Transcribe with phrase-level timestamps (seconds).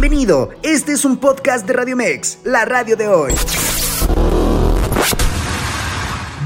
[0.00, 3.32] Bienvenido, este es un podcast de Radio Mex, la radio de hoy.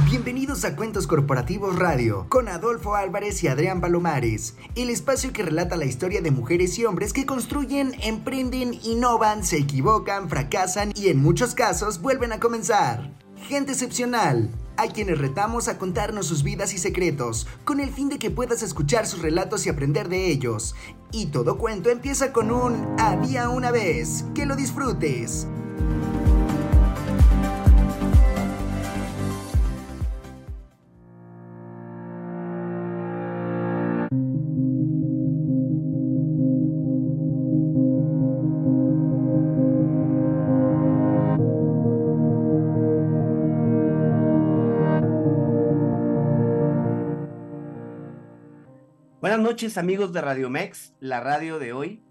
[0.09, 5.77] Bienvenidos a Cuentos Corporativos Radio, con Adolfo Álvarez y Adrián Palomares, el espacio que relata
[5.77, 11.21] la historia de mujeres y hombres que construyen, emprenden, innovan, se equivocan, fracasan y en
[11.21, 13.13] muchos casos vuelven a comenzar.
[13.49, 18.19] Gente excepcional, a quienes retamos a contarnos sus vidas y secretos, con el fin de
[18.19, 20.75] que puedas escuchar sus relatos y aprender de ellos.
[21.11, 24.25] Y todo cuento empieza con un había una vez.
[24.35, 25.47] Que lo disfrutes.
[49.33, 52.03] Buenas noches amigos de Radio Mex, la radio de hoy.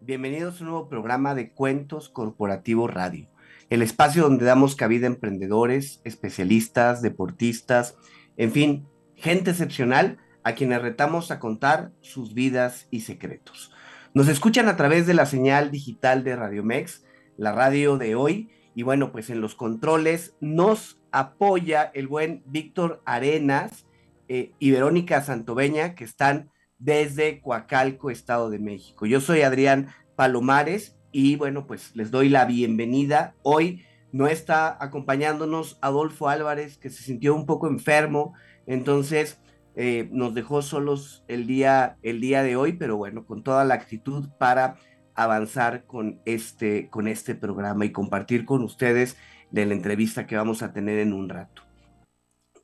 [0.00, 3.28] Bienvenidos a un nuevo programa de Cuentos Corporativos Radio,
[3.68, 7.96] el espacio donde damos cabida a emprendedores, especialistas, deportistas,
[8.36, 13.72] en fin, gente excepcional a quienes retamos a contar sus vidas y secretos.
[14.14, 17.04] Nos escuchan a través de la señal digital de Radio Mex,
[17.36, 23.02] la radio de hoy, y bueno, pues en los controles nos apoya el buen Víctor
[23.04, 23.84] Arenas
[24.28, 29.06] eh, y Verónica Santoveña, que están desde Coacalco, Estado de México.
[29.06, 33.34] Yo soy Adrián Palomares y bueno, pues les doy la bienvenida.
[33.42, 38.34] Hoy no está acompañándonos Adolfo Álvarez, que se sintió un poco enfermo,
[38.66, 39.40] entonces
[39.74, 43.74] eh, nos dejó solos el día, el día de hoy, pero bueno, con toda la
[43.74, 44.76] actitud para
[45.14, 49.16] avanzar con este, con este programa y compartir con ustedes
[49.50, 51.62] de la entrevista que vamos a tener en un rato.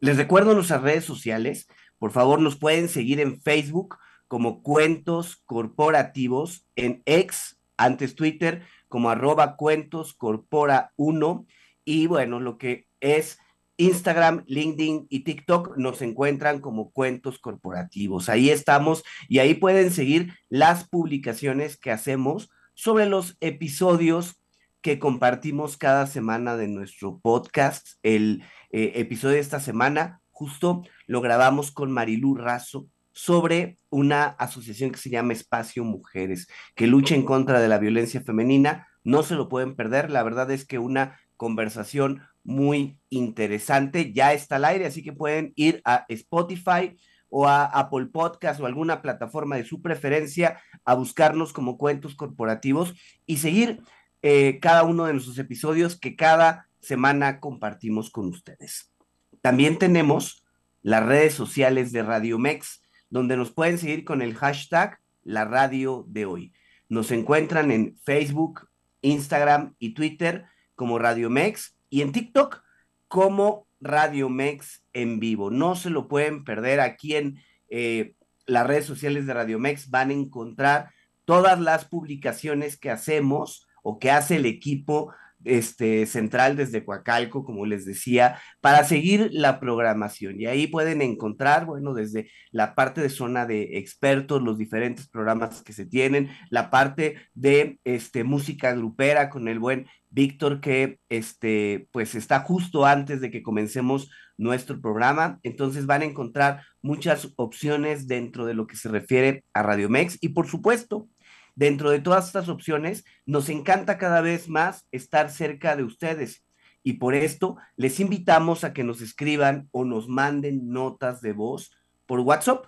[0.01, 1.69] Les recuerdo nuestras redes sociales,
[1.99, 3.97] por favor nos pueden seguir en Facebook
[4.29, 11.47] como Cuentos Corporativos, en ex, antes Twitter, como arroba Cuentos Corpora 1.
[11.85, 13.39] Y bueno, lo que es
[13.77, 18.29] Instagram, LinkedIn y TikTok nos encuentran como Cuentos Corporativos.
[18.29, 24.41] Ahí estamos y ahí pueden seguir las publicaciones que hacemos sobre los episodios
[24.81, 27.99] que compartimos cada semana de nuestro podcast.
[28.03, 34.91] El eh, episodio de esta semana justo lo grabamos con Marilú Razo, sobre una asociación
[34.91, 38.89] que se llama Espacio Mujeres, que lucha en contra de la violencia femenina.
[39.05, 44.57] No se lo pueden perder, la verdad es que una conversación muy interesante ya está
[44.57, 46.97] al aire, así que pueden ir a Spotify
[47.29, 52.95] o a Apple Podcast o alguna plataforma de su preferencia a buscarnos como cuentos corporativos
[53.27, 53.81] y seguir
[54.23, 58.93] eh, cada uno de nuestros episodios que cada semana compartimos con ustedes.
[59.41, 60.45] También tenemos
[60.83, 62.84] las redes sociales de Radio Mex
[63.15, 66.53] donde nos pueden seguir con el hashtag La Radio de Hoy.
[66.89, 68.69] Nos encuentran en Facebook,
[69.03, 72.65] Instagram y Twitter como Radio Mex y en TikTok
[73.07, 75.53] como Radio Mex en vivo.
[75.53, 77.39] No se lo pueden perder aquí en
[77.69, 78.17] eh,
[78.47, 79.91] las redes sociales de Radio Mex.
[79.91, 80.91] Van a encontrar
[81.25, 87.67] todas las publicaciones que hacemos o que hace el equipo este, central desde Coacalco, como
[87.67, 90.41] les decía, para seguir la programación.
[90.41, 95.63] Y ahí pueden encontrar, bueno, desde la parte de zona de expertos, los diferentes programas
[95.63, 101.89] que se tienen, la parte de este, música grupera con el buen Víctor, que este,
[101.91, 105.41] pues está justo antes de que comencemos nuestro programa.
[105.43, 110.19] Entonces van a encontrar muchas opciones dentro de lo que se refiere a Radio Mex
[110.21, 111.09] y por supuesto
[111.55, 116.45] Dentro de todas estas opciones, nos encanta cada vez más estar cerca de ustedes
[116.87, 121.73] y por esto les invitamos a que nos escriban o nos manden notas de voz
[122.07, 122.67] por WhatsApp.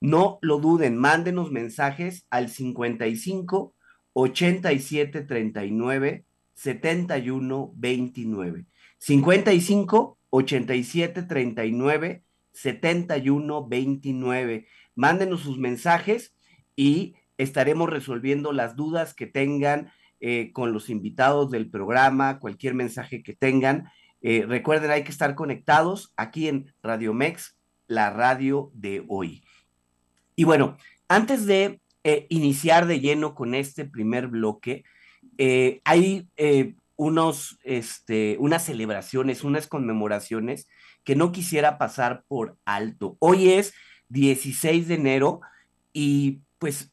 [0.00, 3.74] No lo duden, mándenos mensajes al 55
[4.14, 8.64] 87 39 71 29.
[8.98, 14.66] 55 87 39 71 29.
[14.94, 16.34] Mándenos sus mensajes
[16.74, 23.22] y estaremos resolviendo las dudas que tengan eh, con los invitados del programa, cualquier mensaje
[23.22, 23.88] que tengan.
[24.20, 27.58] Eh, recuerden, hay que estar conectados aquí en Radio Mex,
[27.88, 29.42] la radio de hoy.
[30.36, 30.76] Y bueno,
[31.08, 34.84] antes de eh, iniciar de lleno con este primer bloque,
[35.84, 36.28] hay
[36.94, 40.68] unos, este, unas celebraciones, unas conmemoraciones
[41.02, 43.16] que no quisiera pasar por alto.
[43.18, 43.74] Hoy es
[44.08, 45.40] 16 de enero
[45.92, 46.91] y pues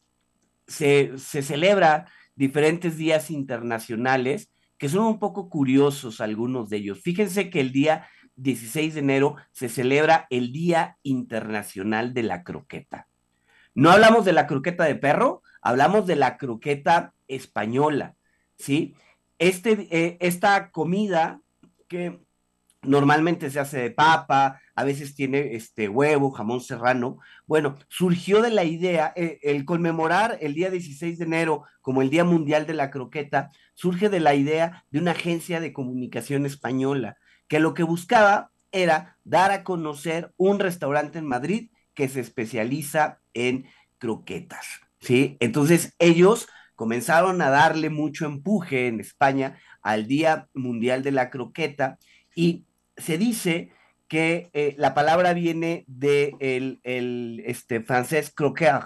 [0.69, 2.05] se, celebra
[2.35, 7.01] diferentes días internacionales que son un poco curiosos algunos de ellos.
[7.01, 8.07] Fíjense que el día
[8.37, 13.09] 16 de enero se celebra el Día Internacional de la Croqueta.
[13.75, 18.15] No hablamos de la croqueta de perro, hablamos de la croqueta española,
[18.57, 18.95] ¿sí?
[19.37, 21.41] Este, eh, esta comida
[21.89, 22.21] que
[22.81, 27.17] normalmente se hace de papa, a veces tiene este huevo, jamón serrano.
[27.45, 32.09] Bueno, surgió de la idea, eh, el conmemorar el día 16 de enero como el
[32.09, 37.17] Día Mundial de la Croqueta, surge de la idea de una agencia de comunicación española,
[37.47, 43.19] que lo que buscaba era dar a conocer un restaurante en Madrid que se especializa
[43.33, 43.65] en
[43.97, 44.65] croquetas,
[45.01, 45.37] ¿sí?
[45.39, 51.97] Entonces ellos comenzaron a darle mucho empuje en España al Día Mundial de la Croqueta
[52.35, 52.65] y
[52.99, 53.71] se dice
[54.07, 58.81] que eh, la palabra viene del de el, este, francés croquer,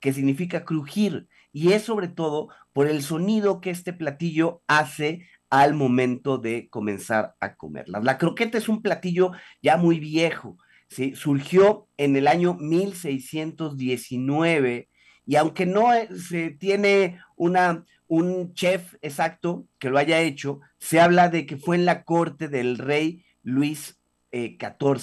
[0.00, 5.74] que significa crujir, y es sobre todo por el sonido que este platillo hace al
[5.74, 8.00] momento de comenzar a comerla.
[8.00, 9.32] La croqueta es un platillo
[9.62, 10.58] ya muy viejo,
[10.88, 11.14] ¿sí?
[11.14, 14.88] surgió en el año 1619
[15.24, 21.00] y aunque no eh, se tiene una, un chef exacto que lo haya hecho, se
[21.00, 24.00] habla de que fue en la corte del rey Luis
[24.32, 24.58] eh,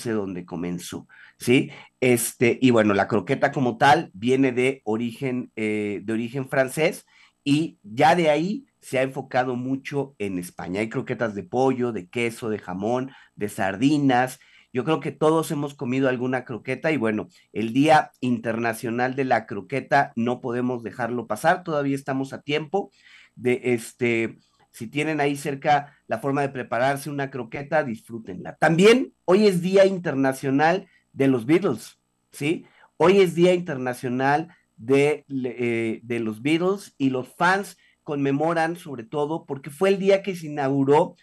[0.06, 1.08] donde comenzó,
[1.38, 1.72] ¿sí?
[2.02, 7.06] Este, y bueno, la croqueta como tal viene de origen, eh, de origen francés
[7.44, 10.82] y ya de ahí se ha enfocado mucho en España.
[10.82, 14.40] Hay croquetas de pollo, de queso, de jamón, de sardinas.
[14.74, 19.46] Yo creo que todos hemos comido alguna croqueta y bueno, el Día Internacional de la
[19.46, 22.92] Croqueta no podemos dejarlo pasar, todavía estamos a tiempo
[23.36, 24.38] de este
[24.74, 28.56] si tienen ahí cerca la forma de prepararse una croqueta, disfrútenla.
[28.58, 31.98] También hoy es Día Internacional de los Beatles,
[32.32, 32.68] ¿sí?
[32.98, 39.48] Hoy es Día Internacional de, eh, de los Beatles y los fans conmemoran sobre todo
[39.48, 41.16] porque fue el día que se inauguró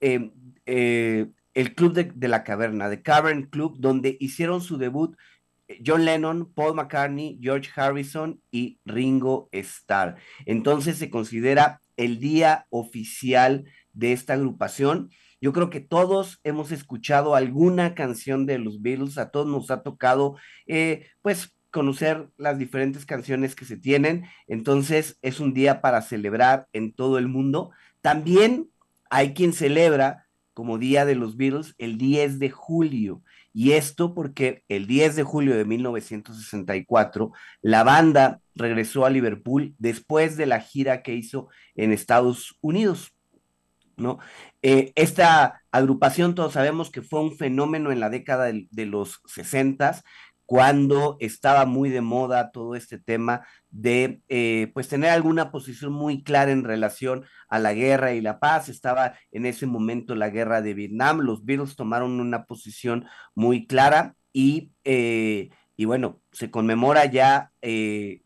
[0.00, 0.32] em,
[0.64, 5.14] eh, el Club de, la Caverna, The Cavern Club, donde hicieron su debut
[5.66, 10.16] eh, John Lennon, Paul McCartney, George Harrison y Ringo Starr.
[10.46, 13.66] Entonces se considera el día oficial
[13.98, 15.10] de esta agrupación.
[15.40, 19.82] Yo creo que todos hemos escuchado alguna canción de los Beatles, a todos nos ha
[19.82, 20.36] tocado,
[20.66, 24.24] eh, pues, conocer las diferentes canciones que se tienen.
[24.46, 27.70] Entonces, es un día para celebrar en todo el mundo.
[28.00, 28.70] También
[29.10, 33.22] hay quien celebra como Día de los Beatles el 10 de julio.
[33.52, 40.36] Y esto porque el 10 de julio de 1964 la banda regresó a Liverpool después
[40.36, 43.12] de la gira que hizo en Estados Unidos.
[43.98, 44.18] ¿No?
[44.62, 50.02] Eh, esta agrupación todos sabemos que fue un fenómeno en la década de, los 60
[50.46, 56.22] cuando estaba muy de moda todo este tema de eh, pues tener alguna posición muy
[56.22, 58.70] clara en relación a la guerra y la paz.
[58.70, 64.14] Estaba en ese momento la guerra de Vietnam, los Beatles tomaron una posición muy clara
[64.32, 67.52] y, eh, y bueno, se conmemora ya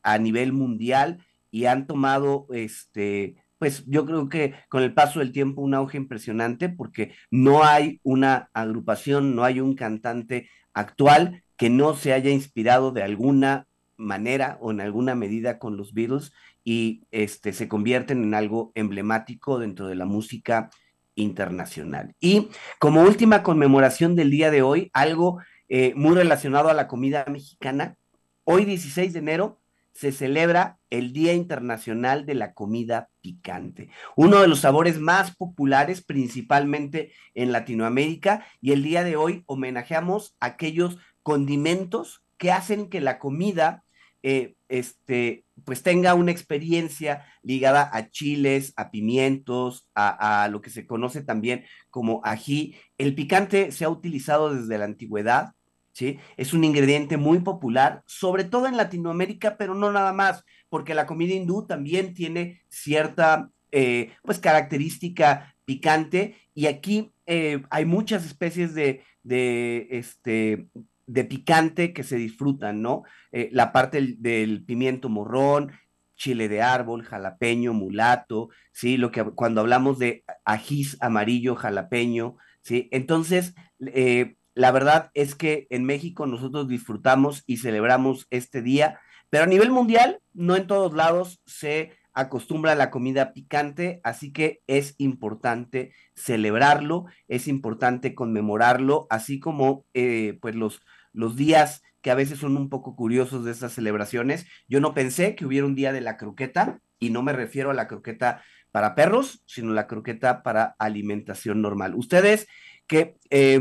[0.03, 1.19] a nivel mundial
[1.51, 5.97] y han tomado este pues yo creo que con el paso del tiempo un auge
[5.97, 12.31] impresionante porque no hay una agrupación, no hay un cantante actual que no se haya
[12.31, 16.33] inspirado de alguna manera o en alguna medida con los Beatles
[16.65, 20.69] y este, se convierten en algo emblemático dentro de la música
[21.15, 22.17] internacional.
[22.19, 22.49] Y
[22.81, 25.39] como última conmemoración del día de hoy, algo
[25.69, 27.95] eh, muy relacionado a la comida mexicana,
[28.43, 29.62] hoy 16 de enero
[29.93, 36.03] se celebra el Día Internacional de la Comida Picante, uno de los sabores más populares
[36.03, 43.19] principalmente en Latinoamérica y el día de hoy homenajeamos aquellos condimentos que hacen que la
[43.19, 43.85] comida
[44.25, 50.71] eh, este, pues tenga una experiencia ligada a chiles, a pimientos, a, a, lo que
[50.71, 52.77] se conoce también como ají.
[52.99, 55.55] El picante se ha utilizado desde la antigüedad,
[55.93, 56.19] ¿sí?
[56.37, 61.07] Es un ingrediente muy popular, sobre todo en Latinoamérica, pero no nada más, porque la
[61.07, 68.75] comida hindú también tiene cierta, eh, pues, característica picante y aquí eh, hay muchas especies
[68.75, 70.69] de, de, este,
[71.07, 73.03] de picante que se disfrutan, ¿no?
[73.33, 75.73] Eh, la parte del, pimiento morrón,
[76.17, 78.97] chile de árbol, jalapeño, mulato, ¿sí?
[78.97, 82.89] Lo que cuando hablamos de ajís amarillo, jalapeño, ¿sí?
[82.93, 83.55] Entonces,
[83.87, 89.49] eh, la verdad es que en México nosotros disfrutamos y celebramos este día, pero a
[89.49, 94.95] nivel mundial, no en todos lados se acostumbra a la comida picante, así que es
[94.99, 100.83] importante celebrarlo, es importante conmemorarlo, así como eh, pues los,
[101.13, 104.47] los días que a veces son un poco curiosos de estas celebraciones.
[104.69, 107.75] Yo no pensé que hubiera un día de la croqueta, y no me refiero a
[107.75, 111.95] la croqueta para perros, sino la croqueta para alimentación normal.
[111.95, 112.49] Ustedes
[112.93, 113.59] que eh,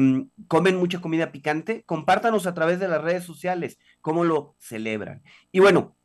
[0.49, 5.23] comen mucha comida picante, compártanos a través de las redes sociales cómo lo celebran.
[5.53, 5.95] Y bueno,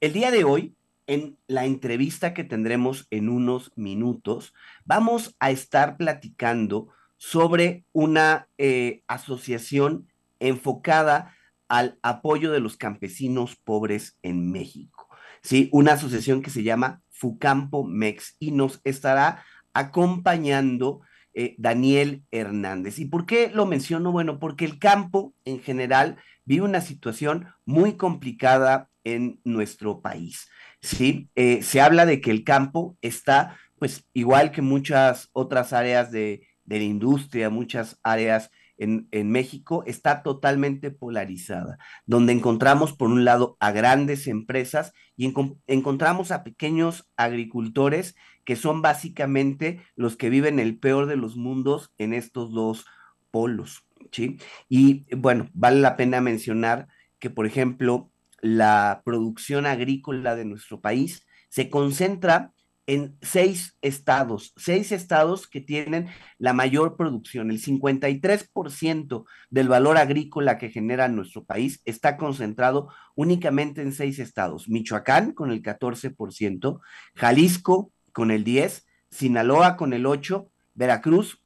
[0.00, 0.74] el día de hoy,
[1.06, 4.54] en la entrevista que tendremos en unos minutos,
[4.86, 11.36] vamos a estar platicando sobre una eh, asociación enfocada
[11.68, 15.08] al apoyo de los campesinos pobres en México.
[15.42, 15.68] ¿sí?
[15.72, 19.44] Una asociación que se llama Fucampo Mex y nos estará
[19.74, 21.02] acompañando
[21.34, 22.98] eh, Daniel Hernández.
[22.98, 24.12] ¿Y por qué lo menciono?
[24.12, 30.48] Bueno, porque el campo en general vive una situación muy complicada en nuestro país.
[30.82, 31.28] ¿sí?
[31.36, 36.46] Eh, se habla de que el campo está, pues, igual que muchas otras áreas de,
[36.66, 43.72] la industria, muchas áreas en, México, está totalmente polarizada, donde encontramos, por un lado, a
[43.72, 45.34] grandes empresas y en,
[45.66, 48.14] encontramos a pequeños agricultores
[48.50, 52.84] que son básicamente los que viven el peor de los mundos en estos dos
[53.30, 53.84] polos.
[54.10, 54.40] ¿sí?
[54.68, 56.88] Y bueno, vale la pena mencionar
[57.20, 62.52] que, por ejemplo, la producción agrícola de nuestro país se concentra
[62.88, 67.52] en seis estados, seis estados que tienen la mayor producción.
[67.52, 74.68] El 53% del valor agrícola que genera nuestro país está concentrado únicamente en seis estados.
[74.68, 76.80] Michoacán con el 14%,
[77.14, 81.42] Jalisco con el 10%, Sinaloa con el 8%, Veracruz,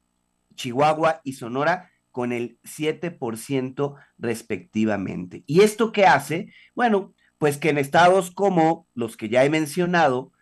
[0.56, 5.44] Chihuahua y Sonora con el 7% respectivamente.
[5.46, 6.52] ¿Y esto qué hace?
[6.74, 10.32] Bueno, pues que en estados como los que ya he mencionado,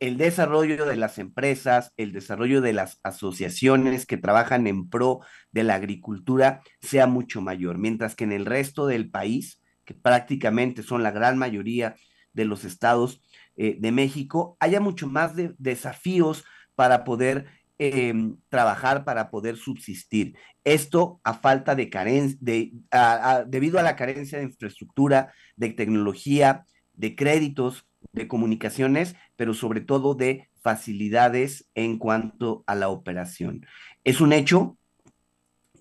[0.00, 5.20] el desarrollo de las empresas, el desarrollo de las asociaciones que trabajan en pro
[5.52, 10.82] de la agricultura sea mucho mayor, mientras que en el resto del país, que prácticamente
[10.82, 11.94] son la gran mayoría
[12.32, 13.22] de los estados
[13.56, 16.44] eh, de México, haya mucho más de desafíos
[16.74, 17.46] para poder
[17.78, 20.34] Em, trabajar para poder subsistir.
[20.64, 22.72] Esto a falta de carencia, de,
[23.48, 30.14] debido a la carencia de infraestructura, de tecnología, de créditos, de comunicaciones, pero sobre todo
[30.14, 33.66] de facilidades en cuanto a la operación.
[34.04, 34.78] Es un hecho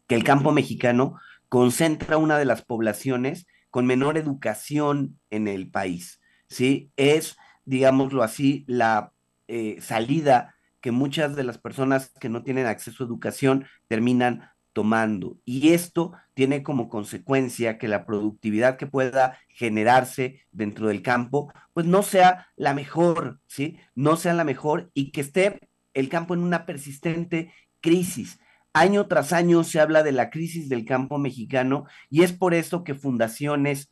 [0.06, 1.18] que el campo mexicano
[1.48, 6.20] concentra una de las poblaciones con menor educación en el país.
[6.50, 6.92] ¿sí?
[6.98, 9.14] Es, digámoslo así, la
[9.48, 15.40] eh, salida que muchas de las personas que no tienen acceso a educación terminan tomando.
[15.46, 21.86] Y esto tiene como consecuencia que la productividad que pueda generarse dentro del campo, pues
[21.86, 23.80] no sea la mejor, ¿sí?
[23.96, 25.60] No sea la mejor y que esté
[25.94, 28.40] el campo en una persistente crisis.
[28.74, 32.84] Año tras año se habla de la crisis del campo mexicano y es por eso
[32.84, 33.90] que fundaciones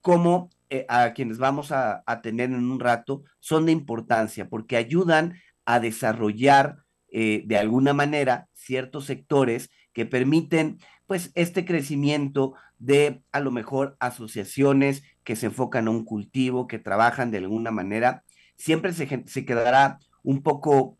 [0.00, 4.76] como eh, a quienes vamos a, a tener en un rato son de importancia porque
[4.76, 6.78] ayudan a desarrollar
[7.12, 13.96] eh, de alguna manera ciertos sectores que permiten pues este crecimiento de a lo mejor
[13.98, 18.22] asociaciones que se enfocan a un cultivo, que trabajan de alguna manera,
[18.56, 20.98] siempre se, se quedará un poco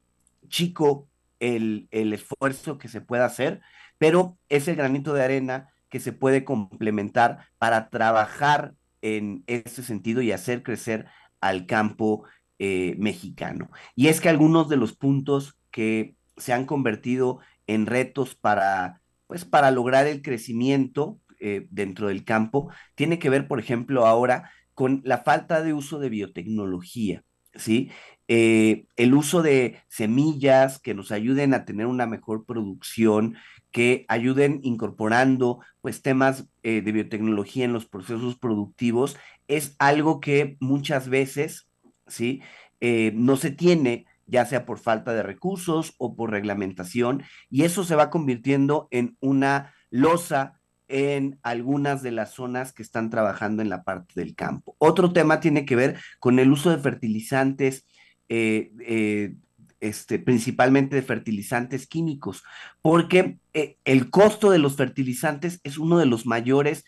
[0.49, 3.61] chico el, el esfuerzo que se pueda hacer,
[3.99, 10.23] pero es el granito de arena que se puede complementar para trabajar en ese sentido
[10.23, 11.07] y hacer crecer
[11.41, 12.25] al campo
[12.59, 13.71] eh, mexicano.
[13.95, 19.45] Y es que algunos de los puntos que se han convertido en retos para, pues,
[19.45, 25.01] para lograr el crecimiento eh, dentro del campo, tiene que ver, por ejemplo, ahora con
[25.05, 27.23] la falta de uso de biotecnología,
[27.55, 27.91] ¿sí?
[28.29, 33.37] Eh, el uso de semillas que nos ayuden a tener una mejor producción,
[33.71, 39.17] que ayuden incorporando pues temas de biotecnología en los procesos productivos,
[39.49, 41.71] es algo que muchas veces
[42.11, 42.43] ¿sí?
[42.81, 47.85] Eh, no se tiene, ya sea por falta de recursos o por reglamentación, y eso
[47.85, 53.69] se va convirtiendo en una losa en algunas de las zonas que están trabajando en
[53.69, 54.75] la parte del campo.
[54.79, 57.87] Otro tema tiene que ver con el uso de fertilizantes,
[58.29, 59.35] eh, eh,
[59.81, 62.43] este, principalmente de fertilizantes químicos,
[62.83, 66.85] porque el costo de los fertilizantes es uno de los mayores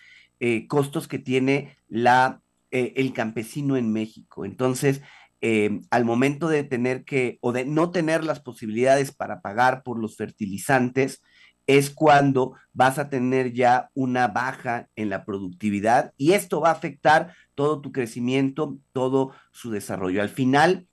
[0.68, 2.42] costos que tiene la
[2.74, 4.46] eh, el campesino en México.
[4.46, 5.02] Entonces,
[5.42, 9.98] eh, al momento de tener que, o de no tener las posibilidades para pagar por
[10.00, 11.22] los fertilizantes,
[11.66, 16.72] es cuando vas a tener ya una baja en la productividad y esto va a
[16.72, 20.22] afectar todo tu crecimiento, todo su desarrollo.
[20.22, 20.86] Al final,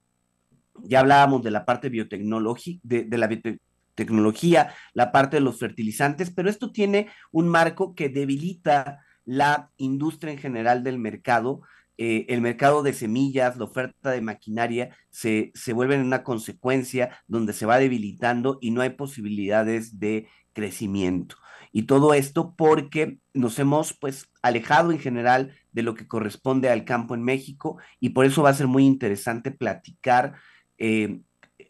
[0.84, 6.32] ya hablábamos de la parte biotecnología, de, de la biotecnología, la parte de los fertilizantes,
[6.32, 11.62] pero esto tiene un marco que debilita la industria en general del mercado,
[11.98, 17.54] eh, el mercado de semillas, la oferta de maquinaria, se, se vuelven una consecuencia donde
[17.54, 21.36] se va debilitando y no hay posibilidades de crecimiento.
[21.72, 26.86] y todo esto porque nos hemos pues alejado en general de lo que corresponde al
[26.86, 30.34] campo en México y por eso va a ser muy interesante platicar
[30.80, 31.22] eh,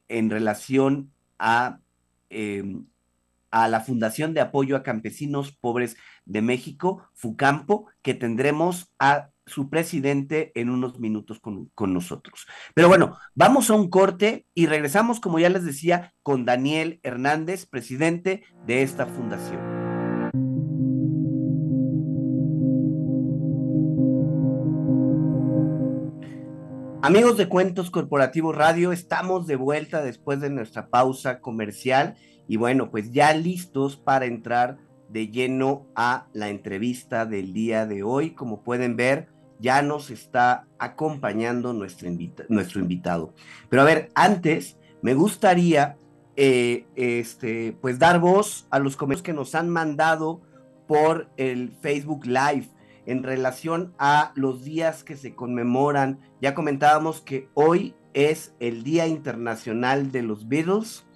[0.07, 1.79] en relación a,
[2.29, 2.85] em,
[3.51, 9.69] a la Fundación de Apoyo a Campesinos Pobres de México, FUCAMPO, que tendremos a su
[9.69, 12.45] presidente en unos minutos con, con, nosotros.
[12.75, 17.65] Pero bueno, vamos a un corte y regresamos, como ya les decía, con Daniel Hernández,
[17.65, 19.68] presidente de esta fundación.
[27.09, 32.13] Amigos de Cuentos Corporativos Radio, estamos de vuelta después de nuestra pausa comercial
[32.47, 34.77] y bueno, pues ya listos para entrar
[35.09, 38.35] de lleno a la entrevista del día de hoy.
[38.35, 42.11] Como pueden ver, ya nos está acompañando nuestro,
[42.47, 43.33] nuestro invitado.
[43.69, 45.97] Pero a ver, antes me gustaría
[46.35, 50.41] eh, este, pues dar voz a los comentarios que nos han mandado
[50.87, 52.69] por el Facebook Live
[53.09, 56.19] en relación a los días que se conmemoran.
[56.41, 61.07] Ya comentábamos que hoy es el Día Internacional de los Beatles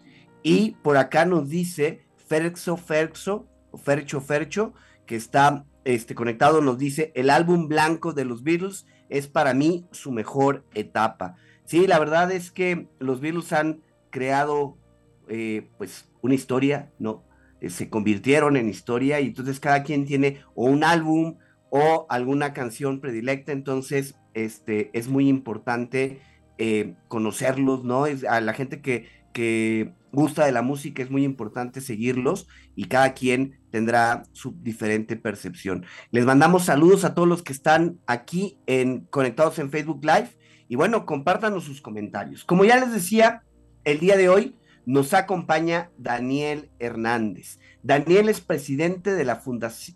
[0.42, 3.48] y por acá nos dice Ferxo Ferxo,
[3.84, 4.74] Fercho Fercho,
[5.06, 9.86] que está este, conectado, nos dice, el álbum blanco de los Beatles es para mí
[9.92, 11.36] su mejor etapa.
[11.64, 14.80] Sí, la verdad es que los Beatles han creado
[15.28, 17.24] eh, pues una historia, ¿no?
[17.62, 21.38] Eh, se convirtieron en historia y entonces cada quien tiene o un álbum
[21.76, 26.22] o alguna canción predilecta, entonces este, es muy importante
[26.60, 28.06] eh, conocerlos, ¿no?
[28.06, 32.86] Es, a la gente que, que gusta de la música es muy importante seguirlos y
[32.86, 35.84] cada quien tendrá su diferente percepción.
[36.12, 40.30] Les mandamos saludos a todos los que están aquí en, conectados en Facebook Live
[40.70, 42.46] y bueno, compártanos sus comentarios.
[42.46, 43.42] Como ya les decía,
[43.84, 47.60] el día de hoy nos acompaña Daniel Hernández.
[47.84, 49.42] Daniel es presidente de la,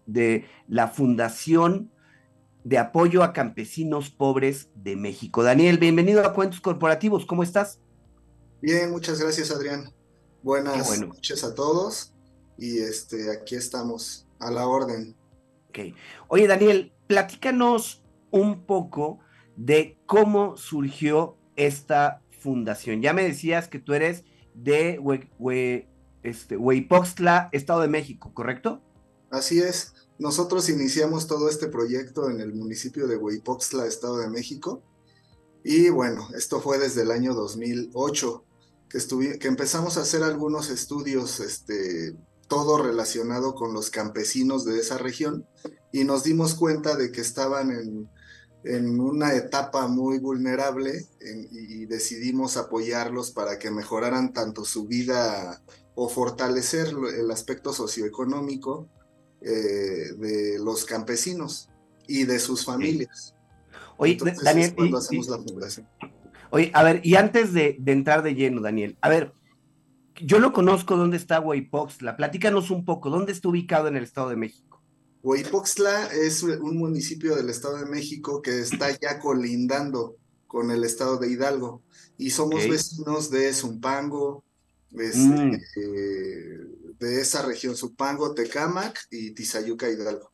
[0.05, 1.91] de la Fundación
[2.63, 5.43] de Apoyo a Campesinos Pobres de México.
[5.43, 7.25] Daniel, bienvenido a Cuentos Corporativos.
[7.25, 7.79] ¿Cómo estás?
[8.61, 9.93] Bien, muchas gracias, Adrián.
[10.43, 12.13] Buenas noches a todos.
[12.57, 15.15] Y este, aquí estamos, a la orden.
[15.69, 15.95] Ok.
[16.27, 19.19] Oye, Daniel, platícanos un poco
[19.55, 23.01] de cómo surgió esta fundación.
[23.01, 24.23] Ya me decías que tú eres
[24.63, 24.99] de
[26.23, 28.81] este, Huipoxtla, Estado de México, ¿correcto?
[29.29, 29.93] Así es.
[30.19, 34.81] Nosotros iniciamos todo este proyecto en el municipio de Huipoxtla, Estado de México.
[35.63, 38.43] Y bueno, esto fue desde el año 2008
[38.89, 42.15] que, que empezamos a hacer algunos estudios, este,
[42.47, 45.45] todo relacionado con los campesinos de esa región
[45.91, 48.09] y nos dimos cuenta de que estaban en,
[48.67, 51.05] en una etapa muy vulnerable
[51.51, 55.61] y decidimos apoyarlos para que mejoraran tanto su vida
[55.95, 58.87] o fortalecer el aspecto socioeconómico
[59.41, 61.69] eh, de los campesinos
[62.07, 63.35] y de sus familias.
[63.97, 65.87] Oye, Daniel, cuando hacemos la fundación.
[66.49, 69.33] Oye, a ver, y antes de, entrar de lleno, Daniel, a ver,
[70.15, 72.15] yo no conozco dónde está Huaypoxtla.
[72.15, 74.66] Platícanos un poco, ¿dónde está ubicado en el Estado de México?
[75.23, 81.17] Huipoxtla es un municipio del Estado de México que está ya colindando con el Estado
[81.17, 81.83] de Hidalgo
[82.17, 84.43] y somos vecinos de Zumpango,
[84.91, 85.53] este, mm.
[85.53, 86.57] eh,
[86.99, 90.31] de esa región, Zumpango, Tecámac y Tizayuca, Hidalgo.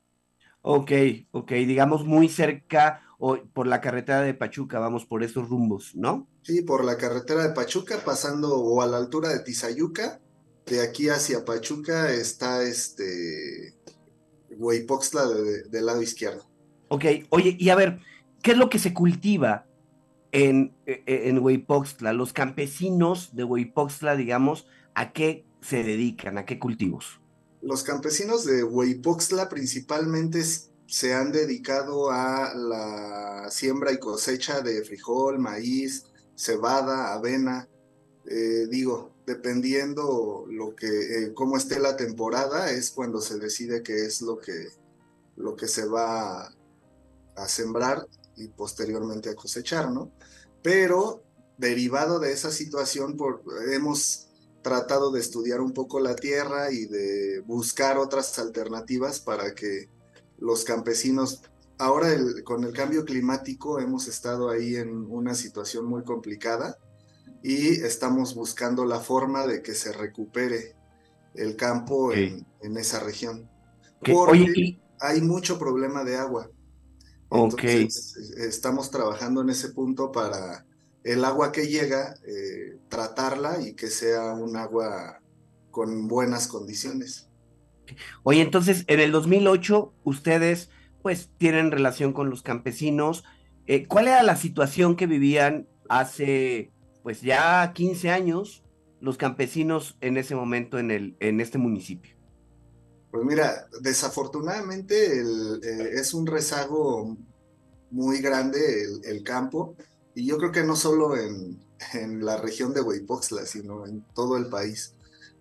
[0.62, 0.92] Ok,
[1.32, 6.28] ok, digamos muy cerca o por la carretera de Pachuca, vamos por esos rumbos, ¿no?
[6.42, 10.22] Sí, por la carretera de Pachuca, pasando o a la altura de Tizayuca,
[10.66, 13.76] de aquí hacia Pachuca está este
[14.58, 16.44] Huipoxtla del lado izquierdo.
[16.90, 18.00] Ok, oye, y a ver,
[18.42, 19.66] ¿qué es lo que se cultiva
[20.32, 22.14] en, e, e, en Huipoxtla?
[22.14, 26.38] Los campesinos de Huipoxtla, digamos, ¿a qué se dedican?
[26.38, 27.20] ¿A qué cultivos?
[27.62, 30.44] Los campesinos de Huipoxtla principalmente
[30.86, 37.68] se han dedicado a la siembra y cosecha de frijol, maíz, cebada, avena.
[38.30, 44.06] Eh, digo, dependiendo lo que, eh, cómo esté la temporada, es cuando se decide qué
[44.06, 44.70] es lo que,
[45.36, 46.48] lo que se va
[47.36, 48.06] a, sembrar
[48.36, 50.12] y posteriormente a cosechar, ¿no?
[50.62, 51.24] Pero
[51.58, 54.30] derivado de esa situación, por, hemos
[54.62, 59.90] tratado de estudiar un poco la tierra y de buscar otras alternativas para que
[60.38, 61.42] los campesinos,
[61.78, 62.10] ahora
[62.44, 66.78] con el cambio climático hemos estado ahí en una situación muy complicada
[67.44, 70.76] y estamos buscando la forma de que se recupere
[71.36, 72.46] el campo en,
[72.78, 73.50] esa región.
[74.00, 76.50] Porque hay mucho problema de agua.
[77.30, 80.66] Entonces, estamos trabajando en ese punto para
[81.04, 85.20] el agua que llega, eh, tratarla y que sea un agua
[85.70, 87.28] con buenas condiciones.
[88.24, 90.70] Oye, entonces, en el 2008, ustedes
[91.02, 93.26] pues tienen relación con los campesinos.
[93.68, 96.73] Eh, ¿Cuál era la situación que vivían hace
[97.04, 98.64] pues ya 15 años
[99.00, 102.16] los campesinos en ese momento en, el, en este municipio?
[103.12, 107.16] Pues mira, desafortunadamente eh, es un rezago
[107.92, 108.60] muy grande
[109.04, 109.76] el, campo
[110.16, 111.62] y yo creo que no solo en,
[112.26, 114.96] la región de Huipoxla, sino en todo el país.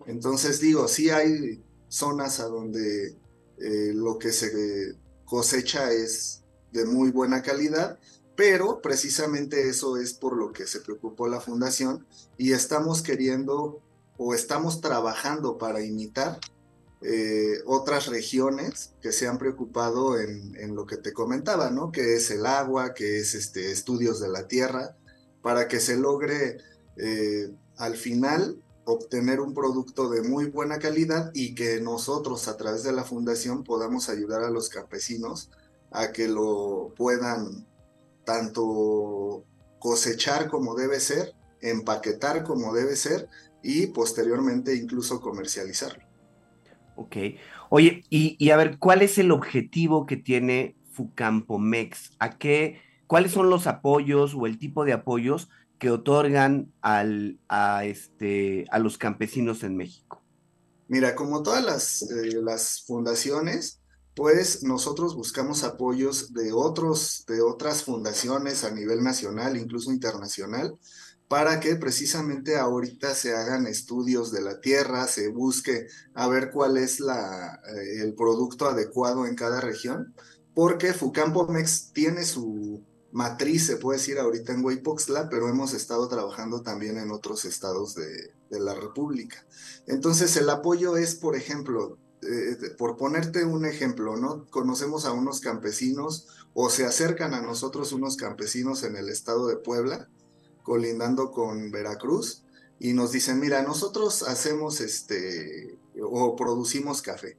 [0.05, 3.15] Entonces digo, sí hay zonas a donde
[3.57, 7.97] eh, lo que se cosecha es de muy buena calidad,
[8.35, 12.05] pero precisamente eso es por lo que se preocupó la fundación
[12.37, 13.81] y estamos queriendo
[14.17, 16.39] o estamos trabajando para imitar
[17.01, 21.91] eh, otras regiones que se han preocupado en, lo que te comentaba, ¿no?
[21.91, 24.95] Que es el agua, que es este, estudios de la tierra,
[25.41, 26.57] para que se logre
[26.95, 32.83] eh, al final obtener un producto de muy buena calidad y que nosotros a través
[32.83, 35.49] de la fundación podamos ayudar a los campesinos
[35.91, 37.65] a que lo puedan
[38.25, 39.45] tanto
[39.79, 43.27] cosechar como debe ser, empaquetar como debe ser
[43.61, 46.03] y posteriormente incluso comercializarlo.
[46.95, 47.17] Ok.
[47.69, 52.11] Oye, y, y a ver, ¿cuál es el objetivo que tiene Fucampomex?
[52.19, 57.83] ¿A qué, cuáles son los apoyos o el tipo de apoyos que otorgan al, a,
[57.85, 60.23] este, a los campesinos en México?
[60.87, 63.81] Mira, como todas las, eh, las fundaciones,
[64.15, 70.77] pues nosotros buscamos apoyos de, otros, de otras fundaciones a nivel nacional, incluso internacional,
[71.27, 76.77] para que precisamente ahorita se hagan estudios de la tierra, se busque a ver cuál
[76.77, 80.13] es la, eh, el producto adecuado en cada región,
[80.53, 86.63] porque Fucampomex tiene su, matriz, se puede decir ahorita en Huaypoxtla, pero hemos estado trabajando
[86.63, 89.43] también en otros estados de, la República.
[89.87, 94.45] Entonces, el apoyo es, por ejemplo, eh, por ponerte un ejemplo, ¿no?
[94.49, 99.57] Conocemos a unos campesinos o se acercan a nosotros unos campesinos en el estado de
[99.57, 100.09] Puebla,
[100.63, 102.43] colindando con Veracruz,
[102.79, 107.37] y nos dicen, mira, nosotros hacemos este o producimos café.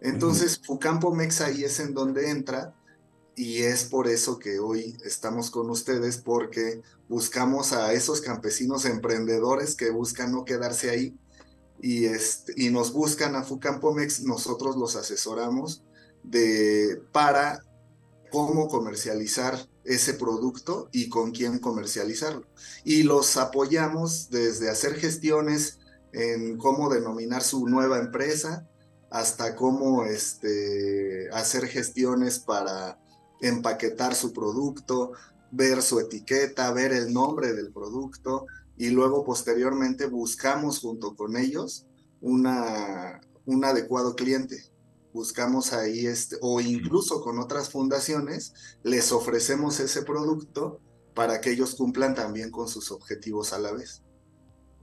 [0.00, 2.74] Entonces, Fucampo Mex ahí es en donde entra
[3.36, 9.74] y es por eso que hoy estamos con ustedes porque buscamos a esos campesinos emprendedores
[9.74, 11.14] que buscan no quedarse ahí
[11.82, 15.82] y, este, y nos buscan a Fucampomex, nosotros los asesoramos
[16.22, 17.64] de, para
[18.30, 22.46] cómo comercializar ese producto y con quién comercializarlo.
[22.84, 25.78] Y los apoyamos desde hacer gestiones
[26.12, 28.66] en cómo denominar su nueva empresa
[29.10, 32.98] hasta cómo este, hacer gestiones para
[33.40, 35.12] empaquetar su producto,
[35.50, 38.46] ver su etiqueta, ver el nombre del producto
[38.80, 41.86] y luego posteriormente buscamos junto con ellos
[42.22, 44.56] una, un adecuado cliente.
[45.12, 50.80] Buscamos ahí este, o incluso con otras fundaciones, les ofrecemos ese producto
[51.12, 54.02] para que ellos cumplan también con sus objetivos a la vez.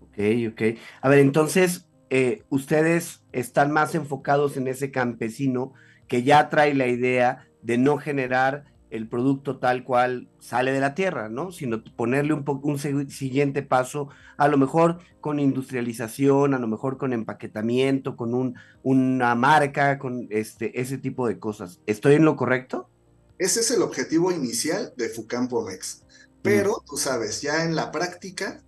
[0.02, 0.20] Ok,
[0.52, 0.62] ok.
[1.02, 5.74] A ver, entonces, eh, ustedes están más enfocados en ese campesino
[6.08, 10.96] que ya trae la idea de no generar el producto tal cual sale de la
[10.96, 11.52] tierra, ¿no?
[11.52, 17.14] Sino ponerle un, un siguiente paso, a lo mejor con industrialización, a lo mejor con
[17.14, 21.82] empaquetamiento, con un, una marca, con este, ese tipo de cosas.
[21.86, 22.90] ¿Estoy en lo correcto?
[23.38, 26.04] Ese es el objetivo inicial de Fucampo Mex.
[26.42, 28.64] Pero, tú sabes, ya en la práctica,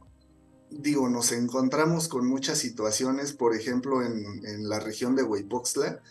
[0.70, 6.02] digo, nos encontramos con muchas situaciones, por ejemplo, en, en la región de Huipoxtla,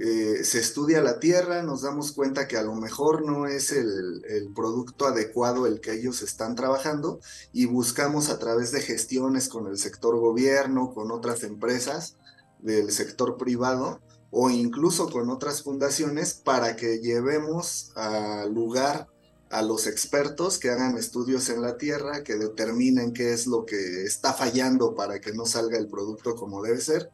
[0.00, 4.22] eh, se estudia la tierra, nos damos cuenta que a lo mejor no es el,
[4.54, 7.20] producto adecuado el que ellos están trabajando
[7.52, 12.16] y buscamos a través de gestiones con el sector gobierno, con otras empresas
[12.60, 19.08] del sector privado o incluso con otras fundaciones para que llevemos al lugar
[19.50, 24.04] a los expertos que hagan estudios en la tierra, que determinen qué es lo que
[24.04, 27.10] está fallando para que no salga el producto como debe ser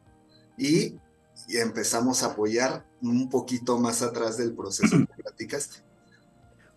[0.57, 0.95] y
[1.47, 5.85] y empezamos a apoyar un poquito más atrás del proceso que platicaste.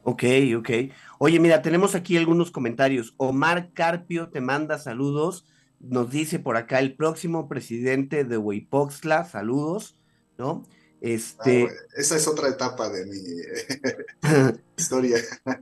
[0.02, 0.24] Ok,
[0.57, 0.70] ok.
[1.18, 3.14] Oye, mira, tenemos aquí algunos comentarios.
[3.18, 5.46] Omar Carpio te manda saludos.
[5.81, 9.98] Nos dice por acá el próximo presidente de Huipoxtla, saludos,
[10.37, 10.64] ¿no?
[11.00, 11.64] Este...
[11.64, 13.18] Ah, esa es otra etapa de mi
[14.76, 15.18] historia.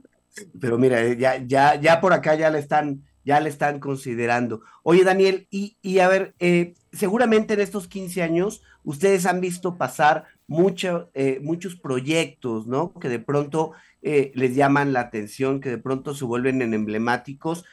[0.59, 4.61] Pero mira, ya, ya, ya por acá ya le están, ya le están considerando.
[4.83, 9.77] Oye, Daniel, y, y a ver, eh, seguramente en estos 15 años ustedes han visto
[9.77, 12.93] pasar mucho, eh, muchos proyectos, ¿no?
[12.93, 17.65] Que de pronto eh, les llaman la atención, que de pronto se vuelven en emblemáticos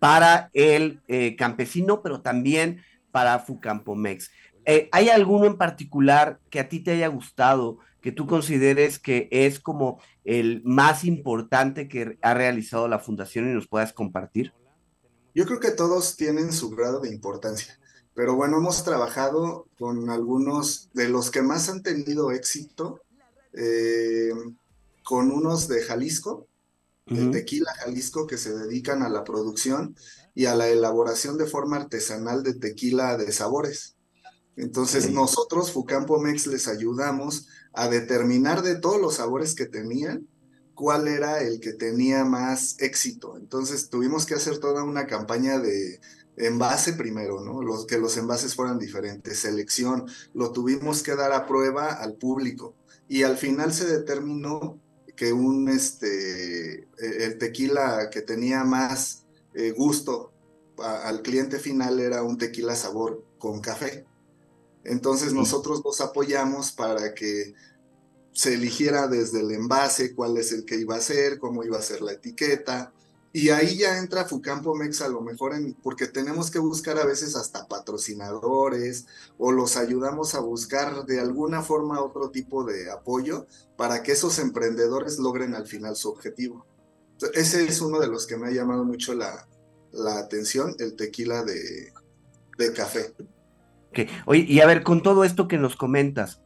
[0.00, 4.32] para el eh, campesino, pero también para Fucampomex.
[4.90, 9.60] ¿Hay alguno en particular que a ti te haya gustado, que tú consideres que es
[9.60, 14.52] como el más importante que ha realizado la fundación y nos puedas compartir?
[15.36, 17.78] Yo creo que todos tienen su grado de importancia,
[18.14, 23.02] pero bueno, hemos trabajado con algunos de los que más han tenido éxito,
[23.52, 24.30] eh,
[25.04, 26.48] con unos de Jalisco,
[27.04, 29.94] el tequila Jalisco, que se dedican a la producción
[30.34, 33.94] y a la elaboración de forma artesanal de tequila de sabores.
[34.56, 40.26] Entonces nosotros, Fucampo Mex, les ayudamos a determinar de todos los sabores que tenían,
[40.76, 43.36] cuál era el que tenía más éxito.
[43.36, 46.00] Entonces tuvimos que hacer toda una campaña de
[46.36, 47.62] envase primero, ¿no?
[47.62, 52.74] Los, que los envases fueran diferentes, selección, lo tuvimos que dar a prueba al público
[53.08, 54.78] y al final se determinó
[55.16, 60.32] que un, este, e, el tequila que tenía más eh, gusto
[60.78, 64.04] al cliente final era un tequila sabor con café.
[64.84, 67.54] Entonces nosotros los apoyamos para que
[68.36, 71.82] se eligiera desde el envase cuál es el que iba a ser, cómo iba a
[71.82, 72.92] ser la etiqueta.
[73.32, 77.34] Y ahí ya entra Fucampo Mex a lo mejor porque tenemos que buscar a veces
[77.34, 79.06] hasta patrocinadores
[79.38, 83.46] o los ayudamos a buscar de alguna forma otro tipo de apoyo
[83.78, 86.66] para que esos emprendedores logren al final su objetivo.
[87.32, 89.48] Ese es uno de los que me ha llamado mucho la,
[89.92, 91.90] la atención, el tequila de,
[92.58, 93.14] de café.
[94.26, 96.42] Oye, y a ver, con todo esto que nos comentas,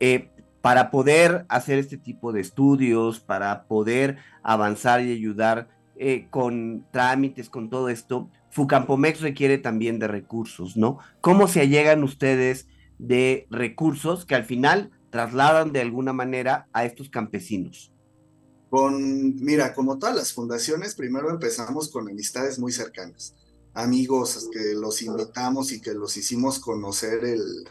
[0.00, 0.30] eh,
[0.66, 7.48] para poder hacer este tipo de estudios, para poder avanzar y ayudar eh, con trámites,
[7.48, 10.98] con todo esto, Fucampomex requiere también de recursos, ¿no?
[11.20, 12.66] ¿Cómo se allegan ustedes
[12.98, 17.92] de recursos que al final trasladan de alguna manera a estos campesinos?
[18.68, 23.36] Con, mira, como todas las fundaciones, primero empezamos con amistades muy cercanas
[23.72, 27.68] amigos que los invitamos y que los hicimos conocer el,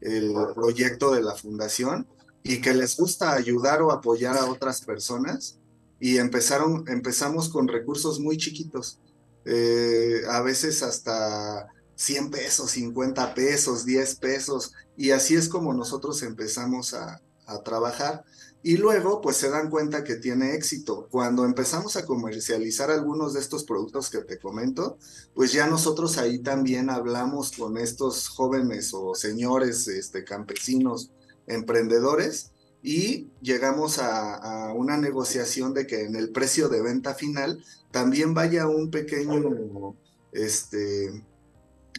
[0.00, 2.04] el proyecto de la fundación
[2.42, 5.58] y que les gusta ayudar o apoyar a otras personas
[6.00, 8.98] y empezaron, empezamos con recursos muy chiquitos,
[9.44, 16.22] eh, a veces hasta 100 pesos, 50 pesos, 10 pesos, y así es como nosotros
[16.22, 18.24] empezamos a, a trabajar
[18.64, 21.08] y luego pues se dan cuenta que tiene éxito.
[21.10, 24.98] Cuando empezamos a comercializar algunos de estos productos que te comento,
[25.34, 31.10] pues ya nosotros ahí también hablamos con estos jóvenes o señores este, campesinos
[31.46, 32.52] emprendedores
[32.82, 38.66] y llegamos a, una negociación de que en el precio de venta final también vaya
[38.66, 39.94] un pequeño,
[40.32, 41.24] este,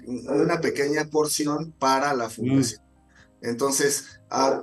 [0.06, 2.32] una pequeña porción para la mm.
[2.32, 2.84] fundación.
[3.42, 4.06] Entonces,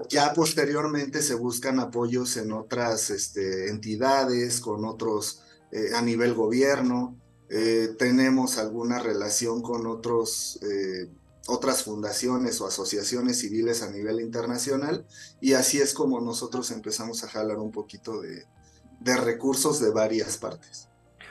[0.09, 7.17] ya posteriormente se buscan apoyos en otras este, entidades, con otros eh, a nivel gobierno.
[7.51, 11.11] Eh, tenemos alguna relación con otros, eh,
[11.51, 15.07] otras fundaciones o asociaciones civiles a nivel internacional
[15.41, 18.45] y así es como nosotros empezamos a jalar un poquito de,
[19.01, 20.89] de recursos de varias partes.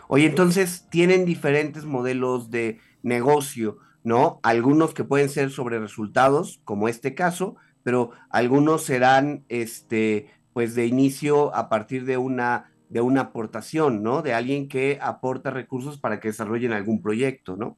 [0.08, 4.39] Oye, entonces tienen diferentes modelos de negocio ¿no?
[4.43, 10.86] Algunos que pueden ser sobre resultados, como este caso, pero algunos serán, este, pues de
[10.86, 14.21] inicio a partir de una, de una aportación, ¿no?
[14.21, 17.77] De alguien que aporta recursos para que desarrollen algún proyecto, ¿no?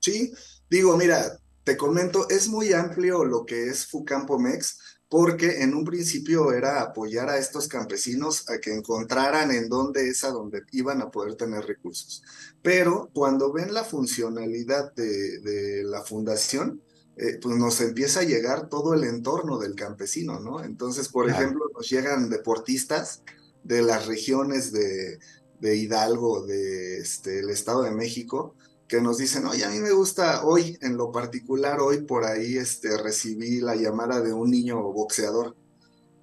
[0.00, 0.32] Sí,
[0.70, 5.84] digo, mira, te comento, es muy amplio lo que es Fucampo Mex porque en un
[5.84, 11.02] principio era apoyar a estos campesinos a que encontraran en dónde es a donde iban
[11.02, 12.22] a poder tener recursos.
[12.62, 16.80] Pero cuando ven la funcionalidad de, la fundación,
[17.18, 20.64] eh, pues nos empieza a llegar todo el entorno del campesino, ¿no?
[20.64, 23.22] Entonces, por ejemplo, nos llegan deportistas
[23.62, 25.18] de las regiones de,
[25.60, 28.54] Hidalgo, de este, el Estado de México,
[28.88, 32.56] que nos dicen, oye, a mí me gusta hoy, en lo particular, hoy por ahí
[32.56, 35.54] este, recibí la llamada de un niño boxeador.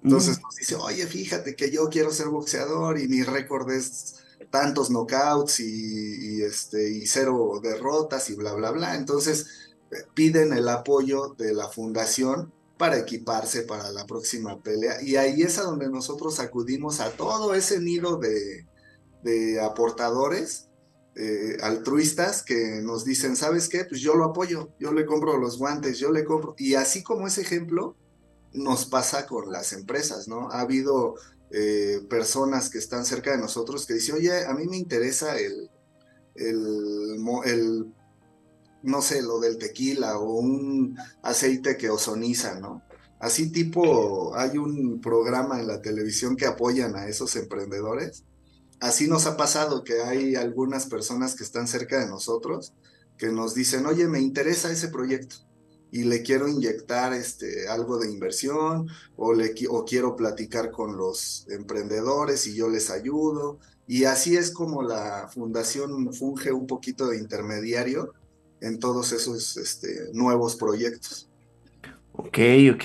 [0.02, 0.42] Entonces mm.
[0.42, 4.16] nos dice, oye, fíjate que yo quiero ser boxeador y mi récord es
[4.50, 8.96] tantos knockouts y, este, y cero derrotas y bla, bla, bla.
[8.96, 9.46] Entonces
[9.92, 15.00] eh, piden el apoyo de la fundación para equiparse para la próxima pelea.
[15.02, 18.66] Y ahí es a donde nosotros acudimos a todo ese nido de,
[19.22, 20.68] de aportadores
[21.18, 23.86] eh, altruistas que nos dicen, ¿sabes qué?
[23.86, 26.54] Pues yo lo apoyo, yo le compro los guantes, yo le compro.
[26.58, 27.96] Y así como ese ejemplo,
[28.52, 30.50] nos pasa con las empresas, ¿no?
[30.50, 31.14] Ha habido
[31.50, 35.70] eh, personas que están cerca de nosotros que dicen, oye, a mí me interesa el,
[36.34, 37.86] el, el,
[38.82, 42.82] no sé, lo del tequila o un aceite que ozoniza, ¿no?
[43.18, 48.24] Así tipo, hay un programa en la televisión que apoyan a esos emprendedores
[48.80, 52.74] así nos ha pasado que hay algunas personas que están cerca de nosotros
[53.16, 55.36] que nos dicen, oye, me interesa ese proyecto.
[55.92, 62.46] y le quiero inyectar este, algo de inversión o, le, quiero platicar con los emprendedores
[62.48, 63.60] y yo les ayudo.
[63.86, 68.12] Y así es como la fundación funge un poquito de intermediario
[68.60, 71.30] en todos esos este, nuevos proyectos.
[72.12, 72.38] Ok,
[72.74, 72.84] ok.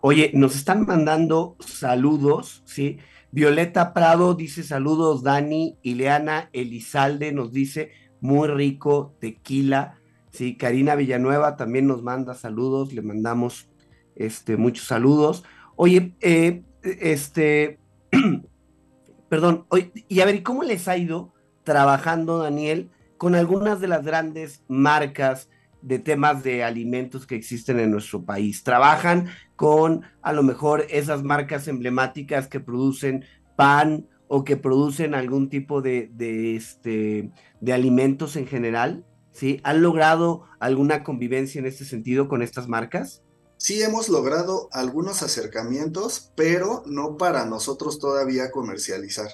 [0.00, 2.98] Oye, nos están mandando saludos, ¿sí?
[3.36, 5.76] Violeta Prado dice saludos, Dani.
[5.82, 7.90] Ileana Elizalde nos dice
[8.22, 10.00] muy rico tequila.
[10.30, 13.68] Sí, Karina Villanueva también nos manda saludos, le mandamos
[14.14, 15.44] este, muchos saludos.
[15.76, 17.78] Oye, eh, este,
[19.28, 19.66] perdón,
[20.08, 25.50] y a ver, ¿cómo les ha ido trabajando, Daniel, con algunas de las grandes marcas
[25.82, 28.64] de temas de alimentos que existen en nuestro país?
[28.64, 33.24] ¿Trabajan con a lo mejor esas marcas emblemáticas que producen
[33.56, 39.04] pan o que producen algún tipo de, de, este, de alimentos en general?
[39.32, 39.60] ¿Sí?
[39.64, 43.22] ¿Han logrado alguna convivencia en este sentido con estas marcas?
[43.58, 49.28] Sí, hemos logrado algunos acercamientos, pero no para nosotros todavía comercializar.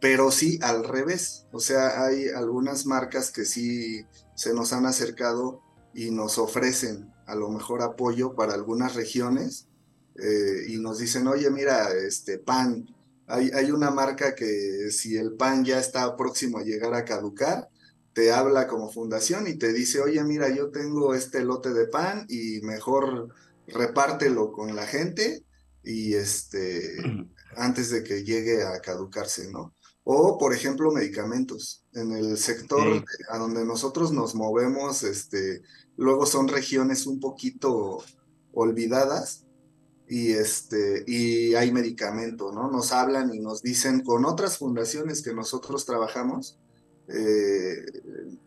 [0.00, 1.46] Pero sí al revés.
[1.52, 5.60] O sea, hay algunas marcas que sí se nos han acercado
[5.94, 9.68] y nos ofrecen a lo mejor apoyo para algunas regiones
[10.16, 12.86] eh, y nos dicen, oye, mira, este pan,
[13.26, 17.68] hay, hay una marca que si el pan ya está próximo a llegar a caducar,
[18.12, 22.26] te habla como fundación y te dice, oye, mira, yo tengo este lote de pan
[22.28, 23.28] y mejor
[23.68, 25.44] repártelo con la gente
[25.84, 26.96] y este,
[27.56, 29.74] antes de que llegue a caducarse, ¿no?
[30.12, 31.84] O, por ejemplo, medicamentos.
[31.92, 35.62] En el sector a donde nosotros nos movemos, este,
[35.96, 38.02] luego son regiones un poquito
[38.52, 39.46] olvidadas
[40.08, 42.68] y, este, y hay medicamento, ¿no?
[42.68, 46.58] Nos hablan y nos dicen con otras fundaciones que nosotros trabajamos,
[47.06, 47.76] eh,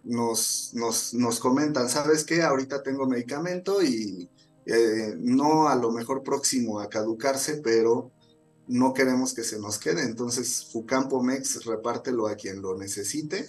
[0.04, 2.41] nos, nos, nos, comentan, ¿sabes qué?
[2.41, 4.30] Ahorita tengo medicamento y
[4.65, 8.12] eh, no a lo mejor próximo a caducarse, pero
[8.67, 10.04] no queremos que se nos quede.
[10.04, 13.47] Entonces, Fucampo Mex repártelo a quien lo necesite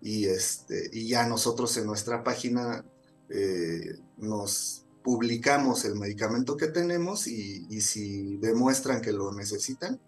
[0.00, 2.84] y, este, y ya nosotros en nuestra página
[3.28, 10.00] eh, nos publicamos el medicamento que tenemos y, y si demuestran que lo necesitan,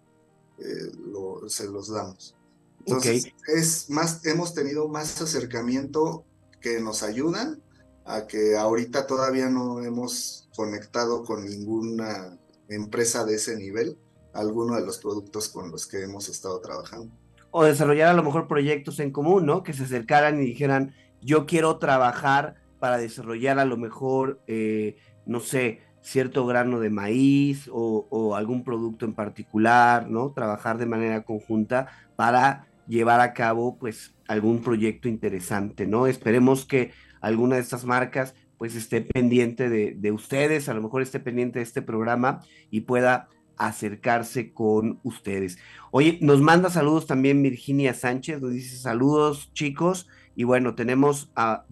[1.47, 2.35] se los damos.
[2.79, 6.25] Entonces, es más, hemos tenido más acercamiento
[6.61, 7.61] que nos ayudan
[8.05, 12.39] a que ahorita todavía no hemos conectado con ninguna
[12.69, 13.97] empresa de ese nivel
[14.37, 17.11] alguno de los productos con los que hemos estado trabajando.
[17.51, 19.63] O desarrollar a lo mejor proyectos en común, ¿no?
[19.63, 25.39] Que se acercaran y dijeran, yo quiero trabajar para desarrollar a lo mejor, eh, no
[25.39, 30.31] sé, cierto grano de maíz o, algún producto en particular, ¿no?
[30.31, 36.07] Trabajar de manera conjunta para llevar a cabo pues algún proyecto interesante, ¿no?
[36.07, 41.19] Esperemos que alguna de estas marcas pues esté pendiente de ustedes, a lo mejor esté
[41.19, 45.57] pendiente de este programa y pueda acercarse con ustedes.
[45.91, 51.65] Oye, nos manda saludos también Virginia Sánchez, nos dice saludos chicos y bueno, tenemos a,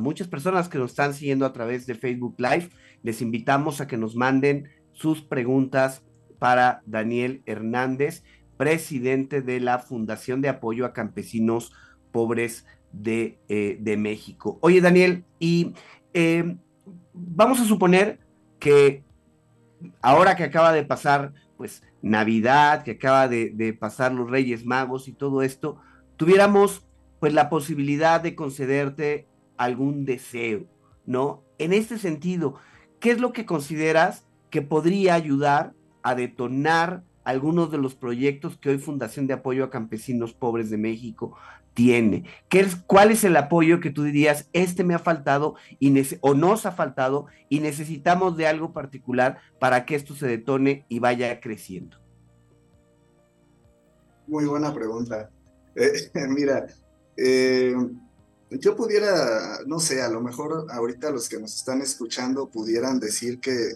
[0.00, 2.68] muchas personas que nos están siguiendo a través de Facebook Live.
[3.02, 6.02] Les invitamos a que nos manden sus preguntas
[6.38, 8.22] para Daniel Hernández
[8.56, 11.72] presidente de la Fundación de Apoyo a Campesinos
[12.12, 14.58] Pobres de, eh, de México.
[14.60, 15.74] Oye, Daniel, y
[16.12, 16.56] eh,
[17.12, 18.20] vamos a suponer
[18.60, 19.03] que
[20.02, 25.12] ahora que acaba de pasar, pues, Navidad, que acaba de, pasar los Reyes Magos y
[25.12, 25.80] todo esto,
[26.16, 26.86] tuviéramos,
[27.20, 30.66] pues, la posibilidad de concederte algún deseo,
[31.06, 31.42] ¿no?
[31.58, 32.54] En este sentido,
[33.00, 38.70] ¿qué es lo que consideras que podría ayudar a detonar algunos de los proyectos que
[38.70, 41.36] hoy Fundación de Apoyo a Campesinos Pobres de México
[41.74, 42.24] tiene.
[42.48, 46.34] ¿Qué es, ¿Cuál es el apoyo que tú dirías, este me ha faltado y o
[46.34, 51.40] nos ha faltado y necesitamos de algo particular para que esto se detone y vaya
[51.40, 51.98] creciendo?
[54.26, 55.30] Muy buena pregunta.
[55.74, 56.66] Eh, mira,
[57.16, 57.74] eh,
[58.50, 63.40] yo pudiera, no sé, a lo mejor ahorita los que nos están escuchando pudieran decir
[63.40, 63.72] que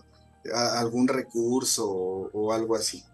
[0.55, 3.05] algún recurso o algo así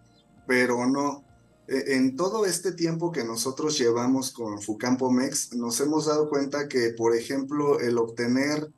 [0.46, 1.24] pero no.
[1.66, 6.68] E, en todo este tiempo que nosotros llevamos con Fucampo Mex, nos hemos dado cuenta
[6.68, 8.70] que, por ejemplo, el obtener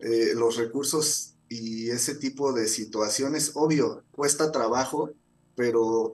[0.00, 5.10] eh, los recursos y ese tipo de situaciones, obvio, cuesta trabajo,
[5.54, 6.12] pero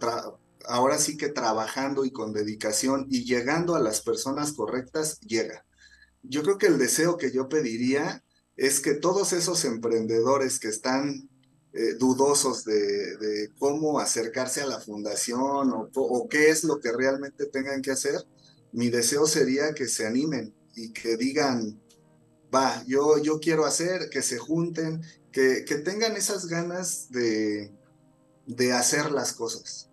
[0.67, 5.65] ahora sí que trabajando y con dedicación y llegando a las personas correctas, llega.
[6.23, 8.25] Yo creo que el deseo que yo pediría
[8.57, 11.29] es que todos esos emprendedores que están
[11.75, 17.83] eh, dudosos de, cómo acercarse a la fundación o, qué es lo que realmente tengan
[17.83, 18.15] que hacer,
[18.73, 21.81] mi deseo sería que se animen y que digan,
[22.55, 25.03] va, yo, yo quiero hacer, que se junten,
[25.33, 27.73] que, que tengan esas ganas de,
[28.47, 29.91] de hacer las cosas.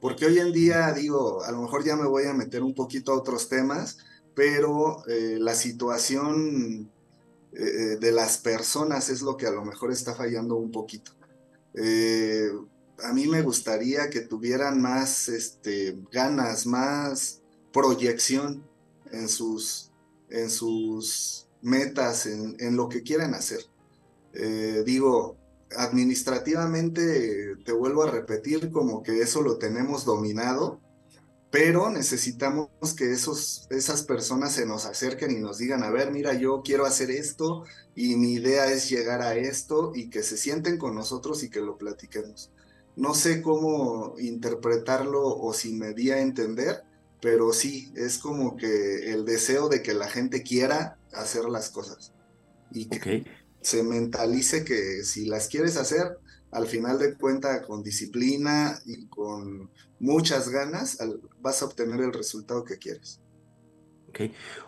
[0.00, 3.12] Porque hoy en día, digo, a lo mejor ya me voy a meter un poquito
[3.12, 3.98] a otros temas,
[4.34, 6.90] pero eh, la situación
[7.52, 11.17] eh, de las personas es lo que a lo mejor está fallando un poquito.
[11.74, 17.42] A mí me gustaría que tuvieran más este, ganas, más
[17.72, 18.66] proyección
[19.12, 19.92] en sus,
[20.30, 23.60] en sus metas, en, en lo que quieran hacer.
[24.84, 25.36] digo,
[25.76, 30.80] administrativamente, te vuelvo a repetir, como que eso lo tenemos dominado,
[31.50, 36.34] pero necesitamos que esos, esas personas se nos acerquen y nos digan, a ver, mira,
[36.34, 40.76] yo quiero hacer esto y mi idea es llegar a esto y que se sienten
[40.76, 42.50] con nosotros y que lo platiquemos.
[42.96, 46.82] No sé cómo interpretarlo o si me di a entender,
[47.20, 52.12] pero sí, es como que el deseo de que la gente quiera hacer las cosas
[52.70, 53.24] y que
[53.60, 56.18] se mentalice que si las quieres hacer,
[56.50, 60.98] al final de cuenta con disciplina y con muchas ganas,
[61.40, 63.20] vas a obtener el resultado que quieres.
[64.08, 64.20] Ok.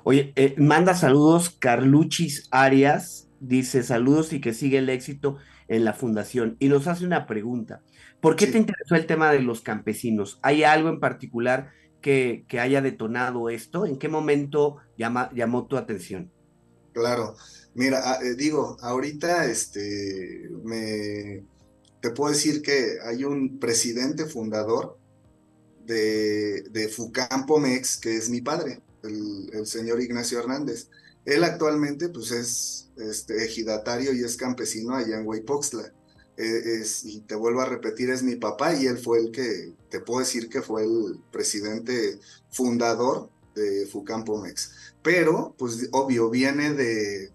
[0.04, 5.38] Oye, eh, manda saludos Carluchis Arias, dice saludos y que sigue el éxito
[5.68, 6.56] en la fundación.
[6.58, 7.82] Y nos hace una pregunta.
[8.20, 10.38] ¿Por qué te interesó el tema de los campesinos?
[10.42, 11.70] ¿Hay algo en particular
[12.02, 13.86] que, que haya detonado esto?
[13.86, 16.30] ¿En qué momento llama, llamó tu atención?
[16.92, 17.36] Claro,
[17.74, 21.44] mira, ah, eh, digo, ahorita este, me,
[22.00, 24.98] te puedo decir que hay un presidente fundador
[25.84, 30.88] de, de Fucampo Mex, que es mi padre, el, señor Ignacio Hernández.
[31.24, 35.92] Él actualmente pues es este, ejidatario y es campesino allá en Huaypoxtla.
[36.36, 39.74] E, es, y te vuelvo a repetir, es mi papá y él fue el que,
[39.90, 42.18] te puedo decir que fue el presidente
[42.50, 44.72] fundador de Fucampo Mex.
[45.02, 47.32] Pero, pues obvio, viene de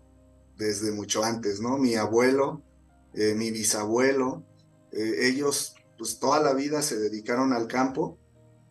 [0.58, 1.78] desde mucho antes, ¿no?
[1.78, 2.62] Mi abuelo,
[3.14, 4.44] eh, mi bisabuelo,
[4.92, 8.18] eh, ellos pues toda la vida se dedicaron al campo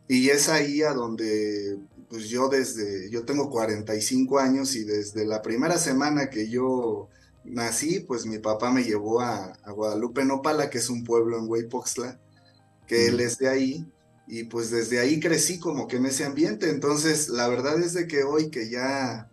[0.08, 1.78] y es ahí a donde
[2.08, 7.08] pues yo desde, yo tengo 45 años y desde la primera semana que yo
[7.44, 12.20] nací, pues mi papá me llevó a, Guadalupe Nopala, que es un pueblo en Huaypoxtla,
[12.86, 13.86] que él es de ahí,
[14.26, 16.70] y pues desde ahí crecí como que en ese ambiente.
[16.70, 19.30] Entonces, la verdad es de que hoy que ya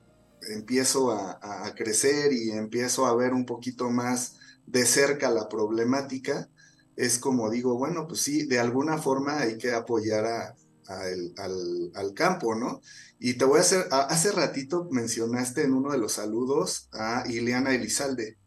[0.50, 6.50] empiezo a, crecer y empiezo a ver un poquito más de cerca la problemática,
[6.96, 10.56] es como digo, bueno, pues sí, de alguna forma hay que apoyar a,
[10.88, 12.82] al, campo, ¿no?
[13.20, 17.74] Y te voy a hacer, hace ratito mencionaste en uno de los saludos a Ileana
[17.74, 18.38] Elizalde.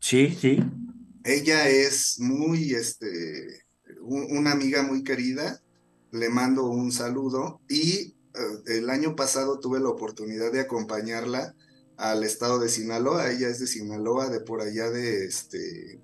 [0.00, 0.60] Sí, sí.
[1.24, 3.64] Ella es muy, este,
[4.00, 5.60] una amiga muy querida,
[6.12, 8.14] le mando un saludo y
[8.66, 11.54] el año pasado tuve la oportunidad de acompañarla
[11.96, 16.00] al estado de Sinaloa, ella es de Sinaloa, de por allá de este,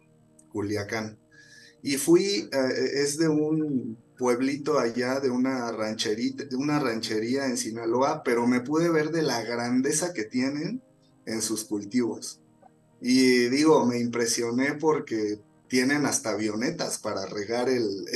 [0.53, 1.19] Culiacán.
[1.83, 7.57] Y fui, eh, es de un pueblito allá, de una, rancherita, de una ranchería en
[7.57, 10.83] Sinaloa, pero me pude ver de la grandeza que tienen
[11.25, 12.41] en sus cultivos.
[13.01, 18.07] Y digo, me impresioné porque tienen hasta avionetas para regar el,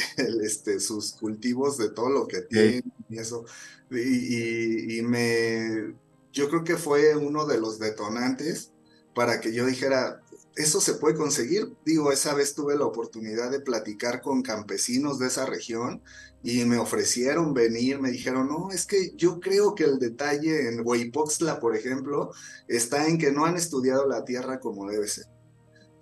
[0.42, 3.44] este, sus cultivos de todo lo que tienen y eso.
[3.90, 5.94] Y, y, me,
[6.32, 8.72] yo creo que fue uno de los detonantes
[9.14, 10.22] para que yo dijera,
[10.56, 11.74] eso se puede conseguir.
[11.84, 16.02] Digo, esa vez tuve la oportunidad de platicar con campesinos de esa región
[16.42, 20.80] y me ofrecieron venir, me dijeron, no, es que yo creo que el detalle en
[20.84, 22.32] Huaypoxtla, por ejemplo,
[22.68, 25.26] está en que no han estudiado la tierra como debe ser.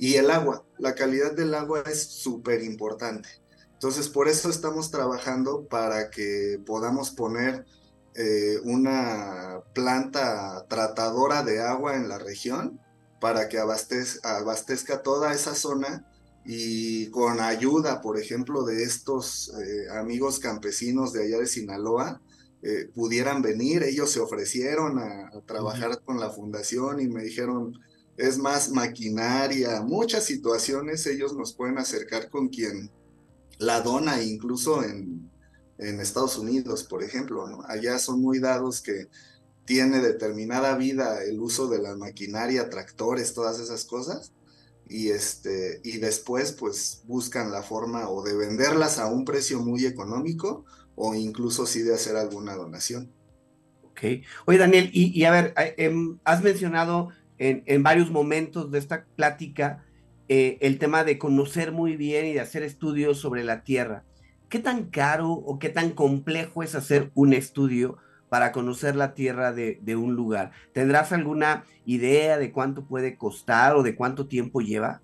[0.01, 3.28] Y el agua, la calidad del agua es súper importante.
[3.74, 7.66] Entonces, por eso estamos trabajando para que podamos poner
[8.14, 12.80] eh, una planta tratadora de agua en la región
[13.20, 16.11] para que abastezca toda esa zona
[16.46, 22.22] y con ayuda, por ejemplo, de estos eh, amigos campesinos de allá de Sinaloa,
[22.62, 23.82] eh, pudieran venir.
[23.82, 27.78] Ellos se ofrecieron a, trabajar con la fundación y me dijeron,
[28.20, 32.90] es más maquinaria, muchas situaciones ellos nos pueden acercar con quien
[33.58, 35.30] la dona, incluso en,
[35.78, 37.62] en Estados Unidos, por ejemplo.
[37.66, 39.08] Allá son muy dados que
[39.64, 44.32] tiene determinada vida el uso de la maquinaria, tractores, todas esas cosas,
[44.88, 49.86] y, este, y después pues buscan la forma o de venderlas a un precio muy
[49.86, 50.64] económico
[50.96, 53.10] o incluso sí de hacer alguna donación.
[53.84, 54.00] Ok.
[54.46, 57.10] Oye, Daniel, y, a ver, eh, em, has mencionado
[57.41, 59.82] en, varios momentos de esta plática
[60.28, 64.05] eh, el tema de conocer muy bien y de hacer estudios sobre la Tierra.
[64.49, 67.99] ¿Qué tan caro o qué tan complejo es hacer un estudio
[68.30, 70.53] para conocer la tierra de, un lugar.
[70.72, 75.03] ¿Tendrás alguna idea de cuánto puede costar o de cuánto tiempo lleva?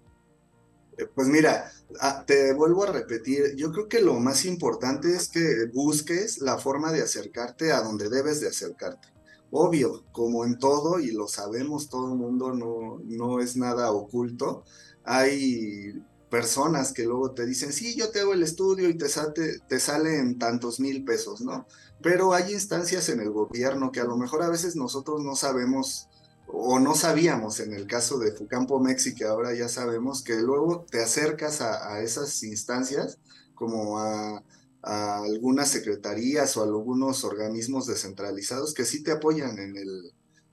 [0.96, 1.70] Eh, pues mira,
[2.00, 6.56] ah, te vuelvo a repetir, yo creo que lo más importante es que busques la
[6.56, 9.08] forma de acercarte a donde debes de acercarte.
[9.50, 14.64] Obvio, como en todo, y lo sabemos todo el mundo, no, no es nada oculto,
[15.04, 19.60] hay personas que luego te dicen, sí, yo te hago el estudio y te, sale,
[19.68, 21.66] te salen tantos mil pesos, ¿no?
[22.02, 26.08] Pero hay instancias en el gobierno que a lo mejor a veces nosotros no sabemos
[26.48, 30.84] o no sabíamos en el caso de Fucampo Mexi, que ahora ya sabemos que luego
[30.90, 33.18] te acercas a, esas instancias
[33.54, 34.42] como a,
[34.86, 40.12] algunas secretarías o a algunos organismos descentralizados que sí te apoyan en, el,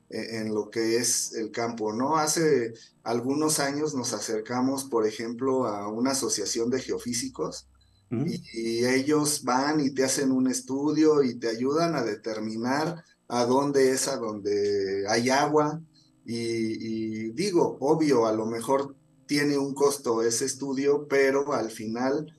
[0.10, 2.18] e, en lo que es el campo, ¿no?
[2.18, 2.74] Hace
[3.04, 7.68] algunos años nos acercamos, por ejemplo, a una asociación de geofísicos
[8.12, 13.46] y, y ellos van y te hacen un estudio y te ayudan a determinar a
[13.46, 15.82] dónde es a donde hay agua.
[16.26, 22.34] Y, digo, obvio, a lo mejor tiene un costo ese estudio, pero al final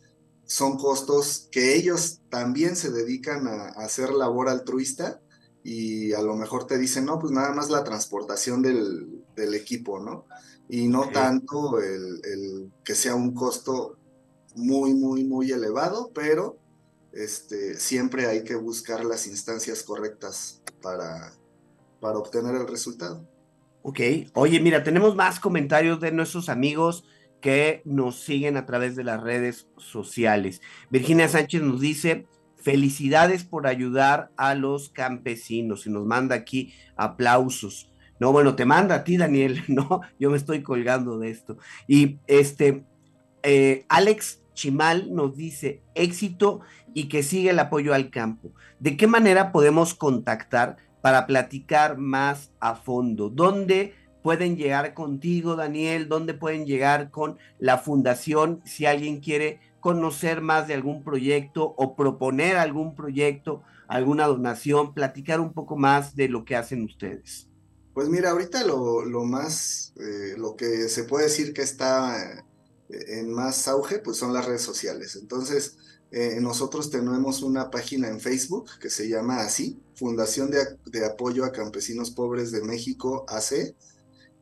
[0.46, 5.20] son costos que ellos también se dedican a, hacer labor altruista
[5.62, 9.22] y a lo mejor te dicen, no, pues nada más la transportación del,
[9.54, 10.26] equipo, ¿no?
[10.68, 13.98] Y no tanto el, el, que sea un costo
[14.54, 16.58] muy, muy, muy elevado, pero
[17.12, 21.32] este, siempre hay que buscar las instancias correctas para,
[22.00, 23.26] para obtener el resultado.
[23.82, 24.00] Ok,
[24.34, 27.04] oye, mira, tenemos más comentarios de nuestros amigos
[27.44, 30.62] que nos siguen a través de las redes sociales.
[30.88, 32.26] Virginia Sánchez nos dice,
[32.56, 37.92] felicidades por ayudar a los campesinos y nos manda aquí aplausos.
[38.18, 41.58] No, bueno, te manda a ti, Daniel, no, yo me estoy colgando de esto.
[41.86, 42.86] Y este,
[43.42, 46.62] eh, Alex Chimal nos dice éxito
[46.94, 48.52] y que sigue el apoyo al campo.
[48.78, 53.28] ¿De qué manera podemos contactar para platicar más a fondo?
[53.28, 53.92] ¿Dónde
[54.24, 56.08] pueden llegar contigo, Daniel?
[56.08, 61.94] ¿Dónde pueden llegar con la fundación si alguien quiere conocer más de algún proyecto o
[61.94, 67.48] proponer algún proyecto, alguna donación, platicar un poco más de lo que hacen ustedes?
[67.92, 72.42] Pues mira, ahorita lo, más, eh, lo que se puede decir que está
[72.88, 75.16] en más auge, pues son las redes sociales.
[75.20, 75.76] Entonces,
[76.12, 81.52] eh, nosotros tenemos una página en Facebook que se llama así, Fundación de, Apoyo a
[81.52, 83.74] Campesinos Pobres de México, AC,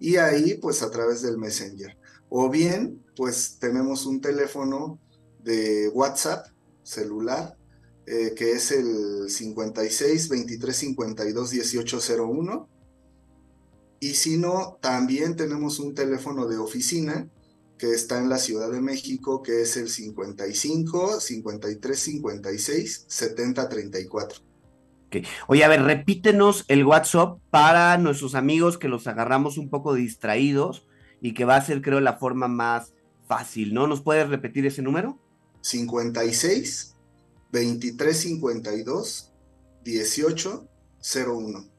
[0.02, 1.96] y ahí, pues a través del Messenger.
[2.28, 4.98] O bien, pues tenemos un teléfono
[5.44, 6.48] de WhatsApp
[6.82, 7.56] celular,
[8.06, 12.68] eh, que es el 56 23 52 18 01.
[14.00, 17.30] Y si no, también tenemos un teléfono de oficina
[17.78, 24.51] que está en la Ciudad de México, que es el 55 53 56 70 34.
[25.12, 25.26] Okay.
[25.46, 30.86] Oye, a ver, repítenos el WhatsApp para nuestros amigos que los agarramos un poco distraídos
[31.20, 32.94] y que va a ser, creo, la forma más
[33.28, 33.86] fácil, ¿no?
[33.86, 35.18] ¿Nos puedes repetir ese número?
[35.60, 36.96] 56
[37.52, 39.32] 23 52
[39.84, 40.68] 18
[41.26, 41.72] 01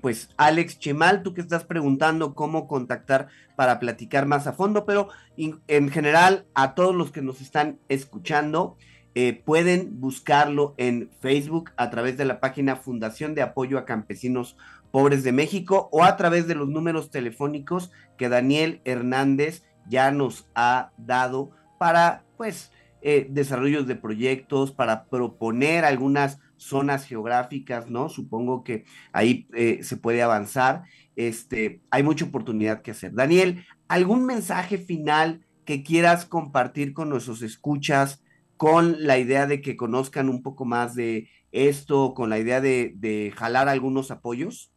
[0.00, 5.08] pues Alex Chemal, tú que estás preguntando cómo contactar para platicar más a fondo, pero
[5.36, 8.76] en general a todos los que nos están escuchando,
[9.14, 14.56] eh, pueden buscarlo en Facebook a través de la página Fundación de Apoyo a Campesinos
[14.92, 20.48] Pobres de México o a través de los números telefónicos que Daniel Hernández ya nos
[20.54, 28.08] ha dado para, pues, eh, desarrollos de proyectos, para proponer algunas zonas geográficas, ¿no?
[28.08, 30.82] Supongo que ahí eh, se puede avanzar.
[31.16, 33.14] Este, hay mucha oportunidad que hacer.
[33.14, 38.22] Daniel, ¿algún mensaje final que quieras compartir con nuestros escuchas
[38.60, 43.32] con la idea de que conozcan un poco más de esto, con la idea de,
[43.34, 44.70] jalar algunos apoyos?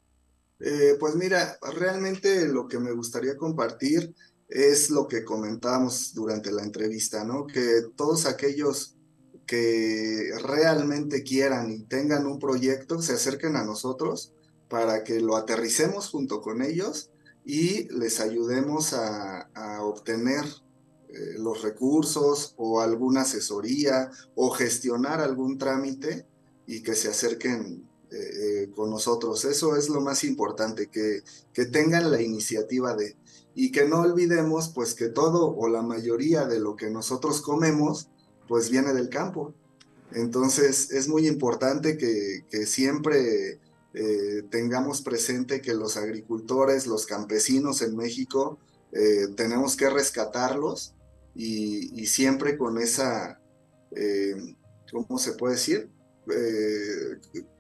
[0.61, 4.15] Eh, pues mira, realmente lo que me gustaría compartir
[4.47, 7.45] es lo que comentábamos durante la entrevista, ¿no?
[7.45, 8.95] Que todos aquellos
[9.45, 14.31] que realmente quieran y tengan un proyecto se acerquen a nosotros
[14.69, 17.11] para que lo aterricemos junto con ellos
[17.43, 19.49] y les ayudemos a,
[19.81, 20.45] obtener
[21.13, 26.25] eh, los recursos o alguna asesoría o gestionar algún trámite
[26.65, 29.45] y que se acerquen eh, eh, con nosotros.
[29.45, 31.21] Eso es lo más importante, que,
[31.53, 33.15] que tengan la iniciativa de,
[33.53, 38.07] y que no olvidemos pues que todo o la mayoría de lo que nosotros comemos
[38.47, 39.53] pues viene del campo.
[40.13, 43.59] Entonces es muy importante que, siempre
[44.49, 48.57] tengamos presente que los agricultores, los campesinos en México,
[49.35, 50.95] tenemos que rescatarlos
[51.35, 53.39] y, siempre con esa,
[53.95, 54.35] eh,
[54.91, 55.89] ¿cómo se puede decir?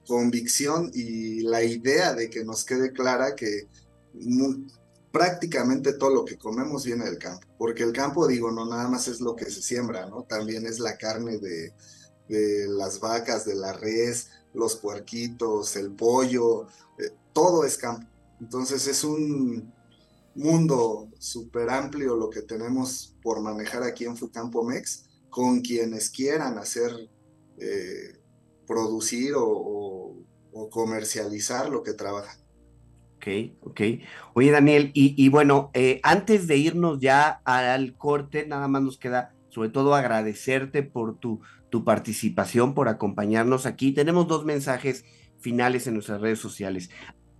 [0.05, 3.67] convicción y la idea de que nos quede clara que
[5.11, 9.07] prácticamente todo lo que comemos viene del campo, porque el campo, digo, no nada más
[9.07, 10.23] es lo que se siembra, ¿no?
[10.23, 11.73] También es la carne de,
[12.67, 16.67] las vacas, de la res, los puerquitos, el pollo,
[16.97, 18.07] eh, todo es campo.
[18.41, 19.72] Entonces es un
[20.35, 26.57] mundo súper amplio lo que tenemos por manejar aquí en Fucampo Mex, con quienes quieran
[26.57, 26.91] hacer,
[27.59, 28.19] eh,
[28.67, 30.15] producir o
[30.69, 32.43] comercializar lo que trabajan.
[33.23, 33.81] Ok, ok.
[34.33, 39.33] Oye, Daniel, y, bueno, eh, antes de irnos ya al corte, nada más nos queda
[39.47, 43.93] sobre todo agradecerte por tu, tu participación, por acompañarnos aquí.
[43.93, 45.05] Tenemos dos mensajes
[45.39, 46.89] finales en nuestras redes sociales.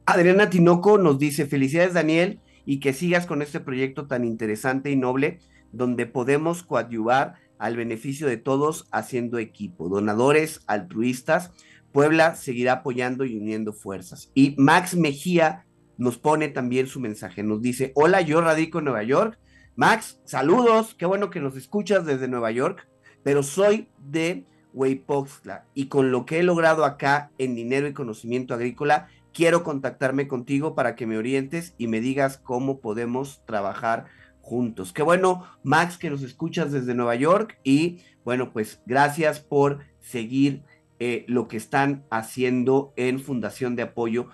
[0.05, 4.95] Adriana Tinoco nos dice, felicidades Daniel y que sigas con este proyecto tan interesante y
[4.95, 5.39] noble
[5.71, 11.51] donde podemos coadyuvar al beneficio de todos haciendo equipo, donadores, altruistas.
[11.91, 14.31] Puebla seguirá apoyando y uniendo fuerzas.
[14.33, 15.65] Y Max Mejía
[15.97, 17.43] nos pone también su mensaje.
[17.43, 19.39] Nos dice, hola, yo radico en Nueva York.
[19.75, 22.87] Max, saludos, qué bueno que nos escuchas desde Nueva York,
[23.23, 28.53] pero soy de Huaypoxtla y con lo que he logrado acá en dinero y conocimiento
[28.53, 34.05] agrícola, quiero contactarme contigo para que me orientes y me digas cómo podemos trabajar
[34.41, 34.93] juntos.
[34.93, 40.63] Qué bueno, Max, que nos escuchas desde Nueva York y bueno, pues gracias por seguir
[40.99, 44.27] eh, lo que están haciendo en Fundación de Apoyo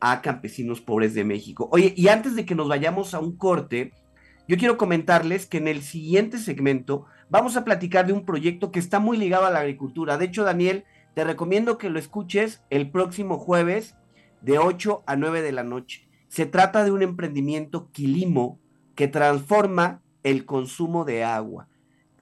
[0.00, 1.68] a campesinos pobres de México.
[1.72, 3.92] Oye, y antes de que nos vayamos a un corte,
[4.48, 8.80] yo quiero comentarles que en el siguiente segmento vamos a platicar de un proyecto que
[8.80, 10.18] está muy ligado a la agricultura.
[10.18, 10.84] De hecho, Daniel,
[11.14, 13.96] te recomiendo que lo escuches el próximo jueves
[14.42, 16.08] de 8 a 9 de la noche.
[16.28, 18.60] Se trata de un emprendimiento quilimo
[18.94, 21.68] que transforma el consumo de agua.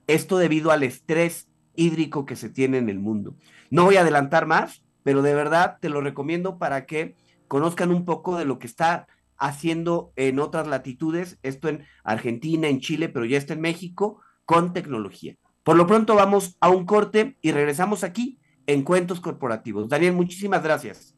[0.06, 3.36] Esto debido al estrés hídrico que se tiene en el mundo.
[3.70, 7.16] No voy a adelantar más, pero de verdad te lo recomiendo para que
[7.48, 9.06] conozcan un poco de lo que está
[9.36, 14.72] haciendo en otras latitudes, esto en Argentina, en Chile, pero ya está en México, con
[14.72, 15.36] tecnología.
[15.62, 19.88] Por lo pronto vamos a un corte y regresamos aquí en Cuentos Corporativos.
[19.88, 21.16] Daniel, muchísimas gracias.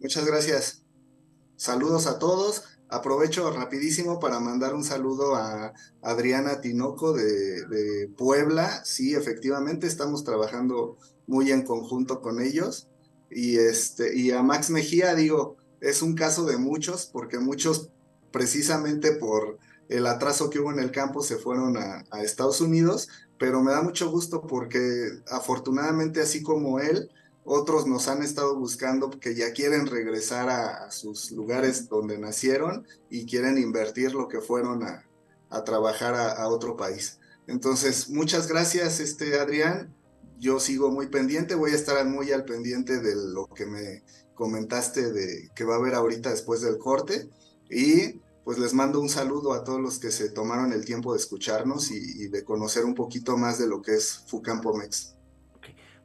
[0.00, 0.82] Muchas gracias.
[1.56, 2.64] Saludos a todos.
[2.88, 8.82] Aprovecho rapidísimo para mandar un saludo a Adriana Tinoco de, Puebla.
[8.84, 10.96] Sí, efectivamente, estamos trabajando
[11.26, 12.88] muy en conjunto con ellos.
[13.30, 17.90] Y, este, y a Max Mejía, digo, es un caso de muchos, porque muchos
[18.30, 23.62] precisamente por el atraso que hubo en el campo se fueron a, Estados Unidos, pero
[23.62, 27.10] me da mucho gusto porque afortunadamente así como él,
[27.48, 33.24] otros nos han estado buscando que ya quieren regresar a, sus lugares donde nacieron y
[33.24, 35.04] quieren invertir lo que fueron a,
[35.64, 37.18] trabajar a, otro país.
[37.46, 39.94] Entonces, muchas gracias, este Adrián.
[40.38, 45.10] Yo sigo muy pendiente, voy a estar muy al pendiente de lo que me comentaste
[45.10, 47.30] de que va a haber ahorita después del corte.
[47.70, 51.18] Y pues les mando un saludo a todos los que se tomaron el tiempo de
[51.18, 55.17] escucharnos y, de conocer un poquito más de lo que es Fucampo Mex.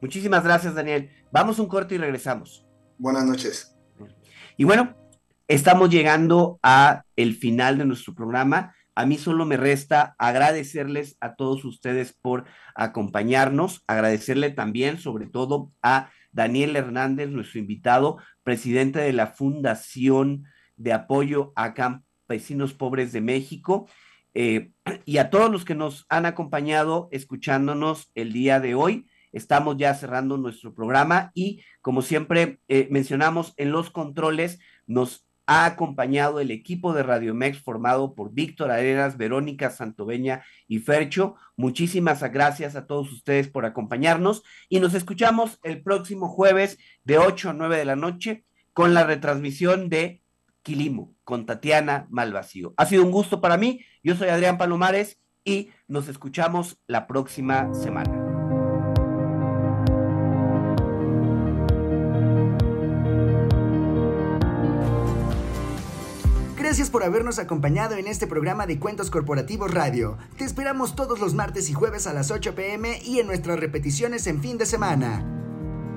[0.04, 1.10] Muchísimas gracias, Daniel.
[1.32, 2.68] Vamos un corte y regresamos.
[2.97, 3.74] Buenas noches.
[4.58, 4.97] Y bueno,
[5.47, 8.76] estamos llegando a el final de nuestro programa.
[8.95, 12.43] A mí solo me resta agradecerles a todos ustedes por
[12.76, 20.43] acompañarnos, agradecerle también sobre todo a Daniel Hernández, nuestro invitado, presidente de la Fundación
[20.76, 23.88] de Apoyo a Campesinos Pobres de México,
[24.34, 24.74] eh,
[25.06, 29.08] y a todos los que nos han acompañado escuchándonos el día de hoy.
[29.34, 35.66] Estamos ya cerrando nuestro programa y como siempre eh, mencionamos en los controles, nos ha
[35.66, 41.36] acompañado el equipo de Radio Mex formado por Víctor Arenas, Verónica Santoveña y Fercho.
[41.58, 47.50] Muchísimas gracias a todos ustedes por acompañarnos y nos escuchamos el próximo jueves de 8
[47.50, 50.22] a 9 de la noche con la retransmisión de
[50.62, 52.74] Quilimo con Tatiana Malvacío.
[52.78, 53.82] Ha sido un gusto para mí.
[54.02, 58.22] Yo soy Adrián Palomares y nos escuchamos la próxima semana.
[66.74, 70.17] Gracias por habernos acompañado en este programa de Cuentos Corporativos Radio.
[70.39, 74.26] Te esperamos todos los martes y jueves a las 8 pm y en nuestras repeticiones
[74.26, 75.24] en fin de semana.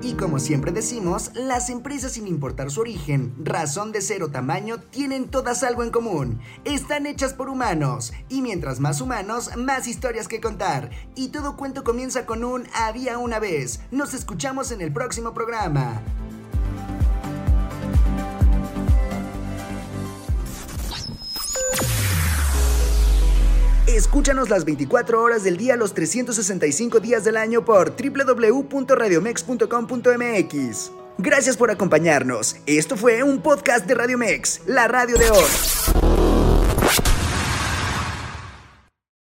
[0.03, 4.77] Y como siempre decimos, las empresas sin importar su origen, razón de ser o tamaño,
[4.77, 6.41] tienen todas algo en común.
[6.63, 8.13] Están hechas por humanos.
[8.29, 10.91] Y mientras más humanos, más historias que contar.
[11.15, 13.79] Y todo cuento comienza con un había una vez.
[13.89, 16.03] Nos escuchamos en el próximo programa.
[23.97, 30.91] Escúchanos las 24 horas del día, los 365 días del año por www.radiomex.com.mx.
[31.17, 32.57] Gracias por acompañarnos.
[32.67, 36.36] Esto fue un podcast de Radiomex, la radio de hoy.